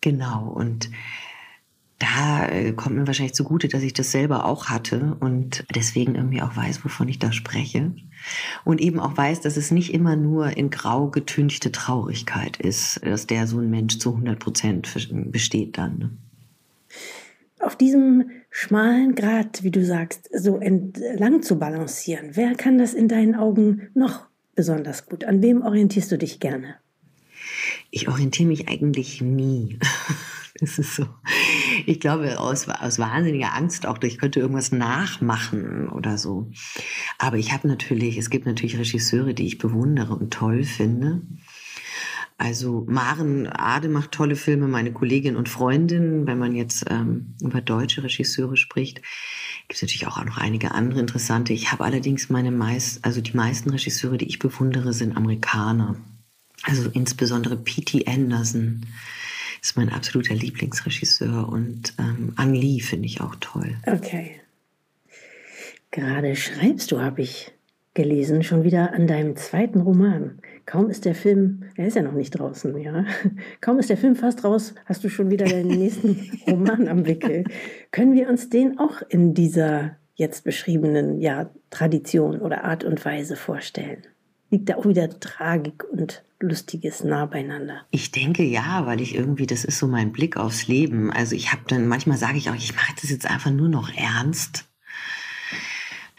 Genau, 0.00 0.48
und 0.48 0.90
da 1.98 2.46
äh, 2.48 2.72
kommt 2.72 2.96
mir 2.96 3.06
wahrscheinlich 3.06 3.34
zugute, 3.34 3.68
dass 3.68 3.82
ich 3.82 3.94
das 3.94 4.12
selber 4.12 4.44
auch 4.44 4.66
hatte 4.66 5.16
und 5.20 5.64
deswegen 5.74 6.14
irgendwie 6.14 6.42
auch 6.42 6.54
weiß, 6.54 6.84
wovon 6.84 7.08
ich 7.08 7.18
da 7.18 7.32
spreche. 7.32 7.92
Und 8.64 8.80
eben 8.80 9.00
auch 9.00 9.16
weiß, 9.16 9.40
dass 9.40 9.56
es 9.56 9.70
nicht 9.70 9.92
immer 9.94 10.16
nur 10.16 10.56
in 10.56 10.70
grau 10.70 11.08
getünchte 11.08 11.72
Traurigkeit 11.72 12.56
ist, 12.56 13.00
dass 13.04 13.26
der 13.26 13.46
so 13.46 13.58
ein 13.58 13.70
Mensch 13.70 13.98
zu 13.98 14.10
100 14.10 14.38
Prozent 14.38 15.08
besteht 15.30 15.78
dann. 15.78 15.98
Ne? 15.98 16.10
Auf 17.60 17.76
diesem 17.76 18.30
schmalen 18.50 19.14
Grat, 19.14 19.62
wie 19.62 19.70
du 19.70 19.84
sagst, 19.84 20.28
so 20.32 20.58
entlang 20.58 21.42
zu 21.42 21.58
balancieren, 21.58 22.30
wer 22.34 22.54
kann 22.54 22.78
das 22.78 22.94
in 22.94 23.08
deinen 23.08 23.34
Augen 23.34 23.88
noch 23.94 24.26
besonders 24.54 25.06
gut? 25.06 25.24
An 25.24 25.42
wem 25.42 25.62
orientierst 25.62 26.12
du 26.12 26.18
dich 26.18 26.38
gerne? 26.38 26.76
Ich 27.90 28.08
orientiere 28.08 28.48
mich 28.48 28.68
eigentlich 28.68 29.20
nie. 29.20 29.78
Es 30.58 30.78
ist 30.78 30.94
so. 30.94 31.06
Ich 31.86 32.00
glaube, 32.00 32.40
aus, 32.40 32.68
aus 32.68 32.98
wahnsinniger 32.98 33.54
Angst 33.54 33.86
auch, 33.86 34.02
ich 34.02 34.18
könnte 34.18 34.40
irgendwas 34.40 34.72
nachmachen 34.72 35.88
oder 35.88 36.18
so. 36.18 36.50
Aber 37.18 37.36
ich 37.36 37.52
habe 37.52 37.68
natürlich, 37.68 38.18
es 38.18 38.28
gibt 38.28 38.44
natürlich 38.44 38.76
Regisseure, 38.76 39.34
die 39.34 39.46
ich 39.46 39.58
bewundere 39.58 40.14
und 40.14 40.32
toll 40.32 40.64
finde. 40.64 41.22
Also 42.38 42.84
Maren 42.88 43.46
Ade 43.46 43.88
macht 43.88 44.12
tolle 44.12 44.36
Filme, 44.36 44.66
meine 44.66 44.92
Kollegin 44.92 45.36
und 45.36 45.48
Freundin. 45.48 46.26
Wenn 46.26 46.38
man 46.38 46.54
jetzt 46.54 46.84
ähm, 46.90 47.34
über 47.40 47.60
deutsche 47.60 48.02
Regisseure 48.02 48.56
spricht, 48.56 48.96
gibt 49.68 49.76
es 49.76 49.82
natürlich 49.82 50.08
auch 50.08 50.22
noch 50.24 50.38
einige 50.38 50.72
andere 50.72 51.00
interessante. 51.00 51.52
Ich 51.52 51.72
habe 51.72 51.84
allerdings 51.84 52.28
meine 52.28 52.50
meist, 52.50 53.04
also 53.04 53.20
die 53.20 53.36
meisten 53.36 53.70
Regisseure, 53.70 54.18
die 54.18 54.26
ich 54.26 54.40
bewundere, 54.40 54.92
sind 54.92 55.16
Amerikaner. 55.16 55.96
Also 56.64 56.90
insbesondere 56.90 57.56
P.T. 57.56 58.06
Anderson 58.06 58.84
ist 59.66 59.76
mein 59.76 59.88
absoluter 59.88 60.34
Lieblingsregisseur 60.34 61.48
und 61.48 61.92
ähm, 61.98 62.32
Ang 62.36 62.54
Lee 62.54 62.78
finde 62.78 63.06
ich 63.06 63.20
auch 63.20 63.34
toll. 63.40 63.74
Okay. 63.84 64.40
Gerade 65.90 66.36
schreibst 66.36 66.92
du, 66.92 67.00
habe 67.00 67.22
ich 67.22 67.52
gelesen, 67.94 68.44
schon 68.44 68.62
wieder 68.62 68.92
an 68.92 69.08
deinem 69.08 69.34
zweiten 69.34 69.80
Roman. 69.80 70.38
Kaum 70.66 70.88
ist 70.88 71.04
der 71.04 71.16
Film, 71.16 71.64
er 71.74 71.88
ist 71.88 71.96
ja 71.96 72.02
noch 72.02 72.12
nicht 72.12 72.30
draußen, 72.30 72.78
ja. 72.78 73.06
Kaum 73.60 73.80
ist 73.80 73.90
der 73.90 73.96
Film 73.96 74.14
fast 74.14 74.44
raus, 74.44 74.72
hast 74.84 75.02
du 75.02 75.08
schon 75.08 75.30
wieder 75.30 75.46
deinen 75.46 75.68
nächsten 75.68 76.40
Roman 76.46 76.86
am 76.86 77.04
Wickel. 77.04 77.42
Können 77.90 78.14
wir 78.14 78.28
uns 78.28 78.48
den 78.48 78.78
auch 78.78 79.02
in 79.08 79.34
dieser 79.34 79.96
jetzt 80.14 80.44
beschriebenen 80.44 81.20
ja, 81.20 81.50
Tradition 81.70 82.40
oder 82.40 82.62
Art 82.62 82.84
und 82.84 83.04
Weise 83.04 83.34
vorstellen? 83.34 84.06
Liegt 84.50 84.68
da 84.68 84.76
auch 84.76 84.86
wieder 84.86 85.18
Tragik 85.20 85.84
und 85.90 86.22
Lustiges 86.38 87.02
nah 87.02 87.26
beieinander? 87.26 87.86
Ich 87.90 88.12
denke 88.12 88.44
ja, 88.44 88.86
weil 88.86 89.00
ich 89.00 89.14
irgendwie, 89.14 89.46
das 89.46 89.64
ist 89.64 89.78
so 89.78 89.88
mein 89.88 90.12
Blick 90.12 90.36
aufs 90.36 90.68
Leben. 90.68 91.10
Also 91.10 91.34
ich 91.34 91.52
habe 91.52 91.62
dann, 91.66 91.88
manchmal 91.88 92.18
sage 92.18 92.38
ich 92.38 92.50
auch, 92.50 92.54
ich 92.54 92.74
mache 92.74 92.94
das 93.00 93.10
jetzt 93.10 93.28
einfach 93.28 93.50
nur 93.50 93.68
noch 93.68 93.90
ernst. 93.94 94.64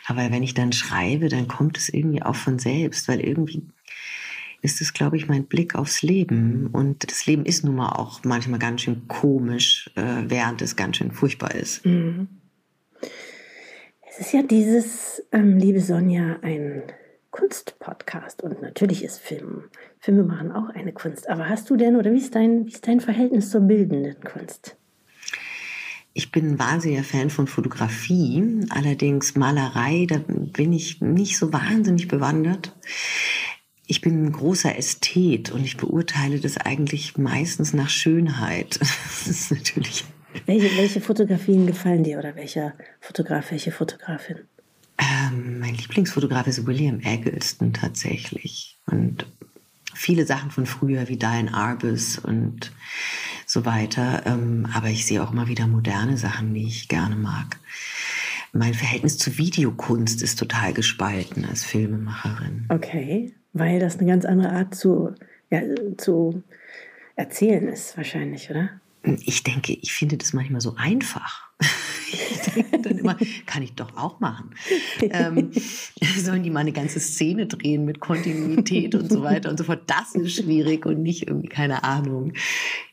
Aber 0.07 0.31
wenn 0.31 0.43
ich 0.43 0.53
dann 0.53 0.71
schreibe, 0.71 1.29
dann 1.29 1.47
kommt 1.47 1.77
es 1.77 1.89
irgendwie 1.89 2.23
auch 2.23 2.35
von 2.35 2.59
selbst, 2.59 3.07
weil 3.07 3.19
irgendwie 3.19 3.63
ist 4.61 4.81
es, 4.81 4.93
glaube 4.93 5.17
ich, 5.17 5.27
mein 5.27 5.45
Blick 5.45 5.75
aufs 5.75 6.01
Leben. 6.01 6.67
Und 6.71 7.09
das 7.09 7.25
Leben 7.25 7.45
ist 7.45 7.63
nun 7.63 7.75
mal 7.75 7.89
auch 7.89 8.23
manchmal 8.23 8.59
ganz 8.59 8.81
schön 8.81 9.07
komisch, 9.07 9.91
äh, 9.95 10.23
während 10.27 10.61
es 10.61 10.75
ganz 10.75 10.97
schön 10.97 11.11
furchtbar 11.11 11.53
ist. 11.55 11.85
Mhm. 11.85 12.27
Es 14.09 14.19
ist 14.19 14.33
ja 14.33 14.41
dieses, 14.41 15.23
ähm, 15.31 15.57
liebe 15.57 15.79
Sonja, 15.79 16.39
ein 16.41 16.83
Kunstpodcast 17.37 18.41
und 18.41 18.61
natürlich 18.63 19.03
ist 19.03 19.19
Film, 19.19 19.65
Filme 19.99 20.23
machen 20.23 20.51
auch 20.51 20.69
eine 20.69 20.91
Kunst. 20.91 21.29
Aber 21.29 21.47
hast 21.47 21.69
du 21.69 21.75
denn 21.75 21.95
oder 21.95 22.11
wie 22.11 22.17
ist 22.17 22.33
dein, 22.33 22.65
wie 22.65 22.71
ist 22.71 22.87
dein 22.87 22.99
Verhältnis 22.99 23.51
zur 23.51 23.61
bildenden 23.61 24.19
Kunst? 24.21 24.75
Ich 26.13 26.31
bin 26.31 26.53
ein 26.53 26.59
wahnsinniger 26.59 27.03
Fan 27.03 27.29
von 27.29 27.45
Fotografie, 27.45 28.65
allerdings 28.71 29.35
Malerei, 29.35 30.07
da 30.09 30.19
bin 30.27 30.73
ich 30.73 30.99
nicht 30.99 31.37
so 31.37 31.53
wahnsinnig 31.53 32.07
bewandert. 32.07 32.75
Ich 33.85 34.01
bin 34.01 34.25
ein 34.25 34.31
großer 34.31 34.75
Ästhet 34.75 35.51
und 35.51 35.63
ich 35.63 35.77
beurteile 35.77 36.39
das 36.39 36.57
eigentlich 36.57 37.17
meistens 37.17 37.73
nach 37.73 37.89
Schönheit. 37.89 38.79
Das 39.17 39.27
ist 39.27 39.51
natürlich. 39.51 40.05
Welche, 40.45 40.75
welche 40.77 41.01
Fotografien 41.01 41.67
gefallen 41.67 42.03
dir 42.03 42.17
oder 42.17 42.35
welcher 42.35 42.73
Fotograf, 42.99 43.51
welche 43.51 43.71
Fotografin? 43.71 44.39
Ähm, 44.97 45.59
mein 45.59 45.75
Lieblingsfotograf 45.75 46.47
ist 46.47 46.65
William 46.65 46.99
Eggleston 47.01 47.73
tatsächlich. 47.73 48.77
Und 48.85 49.25
viele 49.93 50.25
Sachen 50.25 50.51
von 50.51 50.65
früher 50.65 51.07
wie 51.07 51.17
Diane 51.17 51.53
Arbus 51.53 52.17
und 52.19 52.71
so 53.45 53.65
weiter. 53.65 54.23
Ähm, 54.25 54.67
aber 54.73 54.87
ich 54.87 55.05
sehe 55.05 55.23
auch 55.23 55.31
immer 55.31 55.47
wieder 55.47 55.67
moderne 55.67 56.17
Sachen, 56.17 56.53
die 56.53 56.67
ich 56.67 56.87
gerne 56.87 57.15
mag. 57.15 57.57
Mein 58.53 58.73
Verhältnis 58.73 59.17
zu 59.17 59.37
Videokunst 59.37 60.21
ist 60.21 60.39
total 60.39 60.73
gespalten 60.73 61.45
als 61.45 61.63
Filmemacherin. 61.63 62.65
Okay, 62.69 63.33
weil 63.53 63.79
das 63.79 63.97
eine 63.97 64.07
ganz 64.07 64.25
andere 64.25 64.51
Art 64.51 64.73
zu, 64.73 65.13
ja, 65.49 65.61
zu 65.97 66.43
erzählen 67.15 67.67
ist 67.67 67.97
wahrscheinlich, 67.97 68.49
oder? 68.49 68.69
Ich 69.03 69.43
denke, 69.43 69.73
ich 69.73 69.93
finde 69.93 70.17
das 70.17 70.33
manchmal 70.33 70.61
so 70.61 70.75
einfach. 70.75 71.49
Ich 72.11 72.39
denke 72.55 72.79
dann 72.79 72.97
immer, 72.97 73.17
kann 73.45 73.63
ich 73.63 73.73
doch 73.73 73.95
auch 73.97 74.19
machen. 74.19 74.51
Ähm, 75.01 75.51
sollen 76.17 76.43
die 76.43 76.49
mal 76.49 76.61
eine 76.61 76.71
ganze 76.71 76.99
Szene 76.99 77.47
drehen 77.47 77.85
mit 77.85 77.99
Kontinuität 77.99 78.95
und 78.95 79.11
so 79.11 79.23
weiter 79.23 79.49
und 79.49 79.57
so 79.57 79.63
fort. 79.63 79.81
Das 79.87 80.15
ist 80.15 80.35
schwierig 80.35 80.85
und 80.85 81.01
nicht 81.01 81.27
irgendwie, 81.27 81.49
keine 81.49 81.83
Ahnung, 81.83 82.33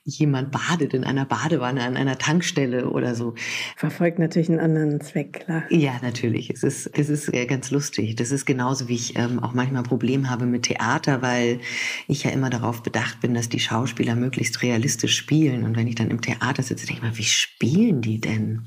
jemand 0.04 0.52
badet 0.52 0.92
in 0.92 1.02
einer 1.04 1.24
Badewanne 1.24 1.82
an 1.82 1.96
einer 1.96 2.18
Tankstelle 2.18 2.90
oder 2.90 3.14
so. 3.14 3.34
Verfolgt 3.76 4.18
natürlich 4.18 4.50
einen 4.50 4.60
anderen 4.60 5.00
Zweck, 5.00 5.44
klar. 5.44 5.64
Ja, 5.70 5.94
natürlich. 6.02 6.50
Es 6.50 6.62
ist, 6.62 6.86
es 6.92 7.08
ist 7.08 7.32
ganz 7.48 7.70
lustig. 7.70 8.14
Das 8.16 8.30
ist 8.30 8.44
genauso, 8.44 8.88
wie 8.88 8.96
ich 8.96 9.16
ähm, 9.16 9.42
auch 9.42 9.54
manchmal 9.54 9.82
Probleme 9.82 10.28
habe 10.28 10.44
mit 10.44 10.64
Theater, 10.64 11.22
weil 11.22 11.60
ich 12.06 12.24
ja 12.24 12.30
immer 12.30 12.50
darauf 12.50 12.82
bedacht 12.82 13.20
bin, 13.20 13.32
dass 13.32 13.48
die 13.48 13.60
Schauspieler 13.60 14.14
möglichst 14.14 14.62
realistisch 14.62 15.16
spielen. 15.16 15.64
Und 15.64 15.76
wenn 15.76 15.86
ich 15.86 15.94
dann 15.94 16.10
im 16.10 16.20
Theater 16.20 16.62
sitze, 16.62 16.86
denke 16.86 17.00
ich 17.00 17.10
mal, 17.10 17.18
wie 17.18 17.24
spielen 17.24 18.02
die 18.02 18.20
denn? 18.20 18.66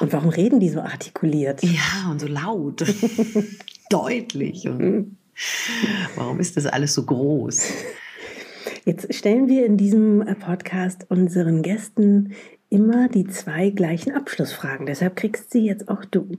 Und 0.00 0.12
warum 0.12 0.30
reden 0.30 0.58
die 0.58 0.70
so 0.70 0.80
artikuliert? 0.80 1.62
Ja, 1.62 2.10
und 2.10 2.20
so 2.20 2.26
laut. 2.26 2.82
Deutlich. 3.90 4.66
Und 4.66 5.18
warum 6.16 6.40
ist 6.40 6.56
das 6.56 6.64
alles 6.64 6.94
so 6.94 7.04
groß? 7.04 7.72
Jetzt 8.84 9.14
stellen 9.14 9.48
wir 9.48 9.64
in 9.64 9.78
diesem 9.78 10.20
äh, 10.20 10.34
Podcast 10.34 11.06
unseren 11.08 11.62
Gästen 11.62 12.34
immer 12.68 13.08
die 13.08 13.26
zwei 13.26 13.70
gleichen 13.70 14.12
Abschlussfragen. 14.12 14.84
Deshalb 14.84 15.16
kriegst 15.16 15.50
sie 15.50 15.64
jetzt 15.64 15.88
auch 15.88 16.04
du. 16.04 16.36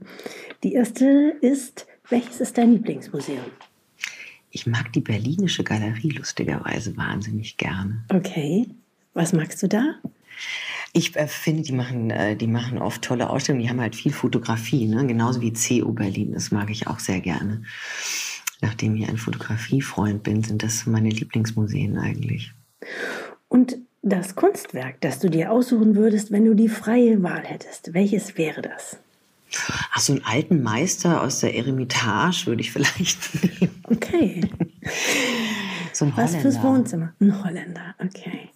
Die 0.62 0.74
erste 0.74 1.34
ist, 1.40 1.86
welches 2.08 2.40
ist 2.40 2.56
dein 2.56 2.72
Lieblingsmuseum? 2.72 3.46
Ich 4.50 4.66
mag 4.66 4.92
die 4.92 5.00
Berlinische 5.00 5.64
Galerie 5.64 6.10
lustigerweise 6.10 6.96
wahnsinnig 6.96 7.56
gerne. 7.56 8.04
Okay. 8.14 8.66
Was 9.12 9.32
magst 9.32 9.62
du 9.62 9.66
da? 9.66 9.96
Ich 10.92 11.16
äh, 11.16 11.26
finde, 11.26 11.62
die 11.62 11.72
machen, 11.72 12.10
äh, 12.10 12.36
die 12.36 12.46
machen 12.46 12.78
oft 12.78 13.02
tolle 13.02 13.28
Ausstellungen. 13.28 13.64
Die 13.64 13.70
haben 13.70 13.80
halt 13.80 13.96
viel 13.96 14.12
Fotografie, 14.12 14.86
ne? 14.86 15.04
genauso 15.04 15.40
wie 15.40 15.52
CO 15.52 15.90
Berlin. 15.90 16.32
Das 16.32 16.52
mag 16.52 16.70
ich 16.70 16.86
auch 16.86 17.00
sehr 17.00 17.20
gerne 17.20 17.64
nachdem 18.60 18.96
ich 18.96 19.08
ein 19.08 19.16
Fotografiefreund 19.18 20.22
bin, 20.22 20.42
sind 20.42 20.62
das 20.62 20.86
meine 20.86 21.10
Lieblingsmuseen 21.10 21.98
eigentlich. 21.98 22.52
Und 23.48 23.78
das 24.02 24.34
Kunstwerk, 24.34 25.00
das 25.00 25.18
du 25.18 25.28
dir 25.28 25.50
aussuchen 25.50 25.96
würdest, 25.96 26.30
wenn 26.30 26.44
du 26.44 26.54
die 26.54 26.68
freie 26.68 27.22
Wahl 27.22 27.44
hättest, 27.44 27.92
welches 27.92 28.38
wäre 28.38 28.62
das? 28.62 28.98
Ach, 29.92 30.00
so 30.00 30.12
einen 30.12 30.24
alten 30.24 30.62
Meister 30.62 31.22
aus 31.22 31.40
der 31.40 31.54
Eremitage 31.54 32.46
würde 32.46 32.60
ich 32.60 32.72
vielleicht 32.72 33.42
nehmen. 33.42 33.82
Okay. 33.84 34.40
so 35.92 36.04
ein 36.04 36.16
Holländer. 36.16 36.34
Was 36.34 36.42
fürs 36.42 36.62
Wohnzimmer? 36.62 37.12
Ein 37.20 37.42
Holländer, 37.44 37.94
okay. 37.98 38.50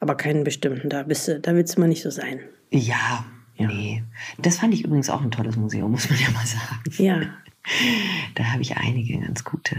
Aber 0.00 0.16
keinen 0.16 0.44
bestimmten, 0.44 0.88
da, 0.88 1.02
bist 1.02 1.28
du, 1.28 1.40
da 1.40 1.54
willst 1.54 1.76
du 1.76 1.80
mal 1.80 1.88
nicht 1.88 2.02
so 2.02 2.10
sein. 2.10 2.40
Ja, 2.70 3.24
ja, 3.56 3.66
nee. 3.66 4.04
Das 4.38 4.58
fand 4.58 4.74
ich 4.74 4.84
übrigens 4.84 5.10
auch 5.10 5.20
ein 5.20 5.30
tolles 5.30 5.56
Museum, 5.56 5.90
muss 5.90 6.08
man 6.08 6.18
ja 6.18 6.30
mal 6.30 6.46
sagen. 6.46 6.82
Ja, 6.98 7.20
da 8.34 8.44
habe 8.52 8.62
ich 8.62 8.76
einige 8.76 9.18
ganz 9.18 9.44
gute 9.44 9.76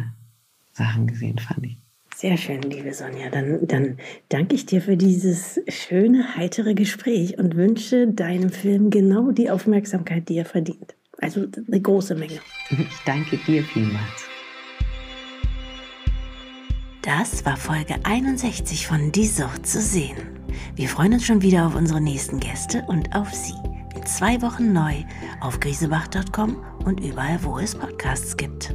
Sachen 0.74 1.08
gesehen, 1.08 1.40
fand 1.40 1.66
ich. 1.66 1.78
Sehr 2.16 2.36
schön, 2.36 2.62
liebe 2.64 2.94
Sonja. 2.94 3.30
Dann, 3.30 3.66
dann 3.66 3.98
danke 4.28 4.56
ich 4.56 4.66
dir 4.66 4.82
für 4.82 4.98
dieses 4.98 5.62
schöne, 5.70 6.36
heitere 6.36 6.74
Gespräch 6.74 7.38
und 7.38 7.56
wünsche 7.56 8.08
deinem 8.08 8.50
Film 8.50 8.90
genau 8.90 9.32
die 9.32 9.50
Aufmerksamkeit, 9.50 10.28
die 10.28 10.38
er 10.38 10.46
verdient. 10.46 10.96
Also 11.22 11.48
eine 11.68 11.82
große 11.82 12.16
Menge. 12.16 12.40
Ich 12.72 13.00
danke 13.06 13.38
dir 13.38 13.64
vielmals. 13.64 14.28
Das 17.02 17.46
war 17.46 17.56
Folge 17.56 17.96
61 18.04 18.86
von 18.86 19.14
Die 19.14 19.26
Sucht 19.26 19.66
zu 19.66 19.82
sehen. 19.82 20.18
Wir 20.76 20.90
freuen 20.90 21.14
uns 21.14 21.26
schon 21.26 21.42
wieder 21.42 21.68
auf 21.68 21.76
unsere 21.76 22.02
nächsten 22.02 22.40
Gäste 22.42 22.84
und 22.88 23.16
auf 23.16 23.34
Sie 23.34 23.79
zwei 24.18 24.42
Wochen 24.42 24.74
neu 24.74 25.04
auf 25.40 25.60
griesebach.com 25.60 26.58
und 26.86 27.00
überall, 27.00 27.44
wo 27.44 27.60
es 27.60 27.76
Podcasts 27.76 28.36
gibt. 28.36 28.74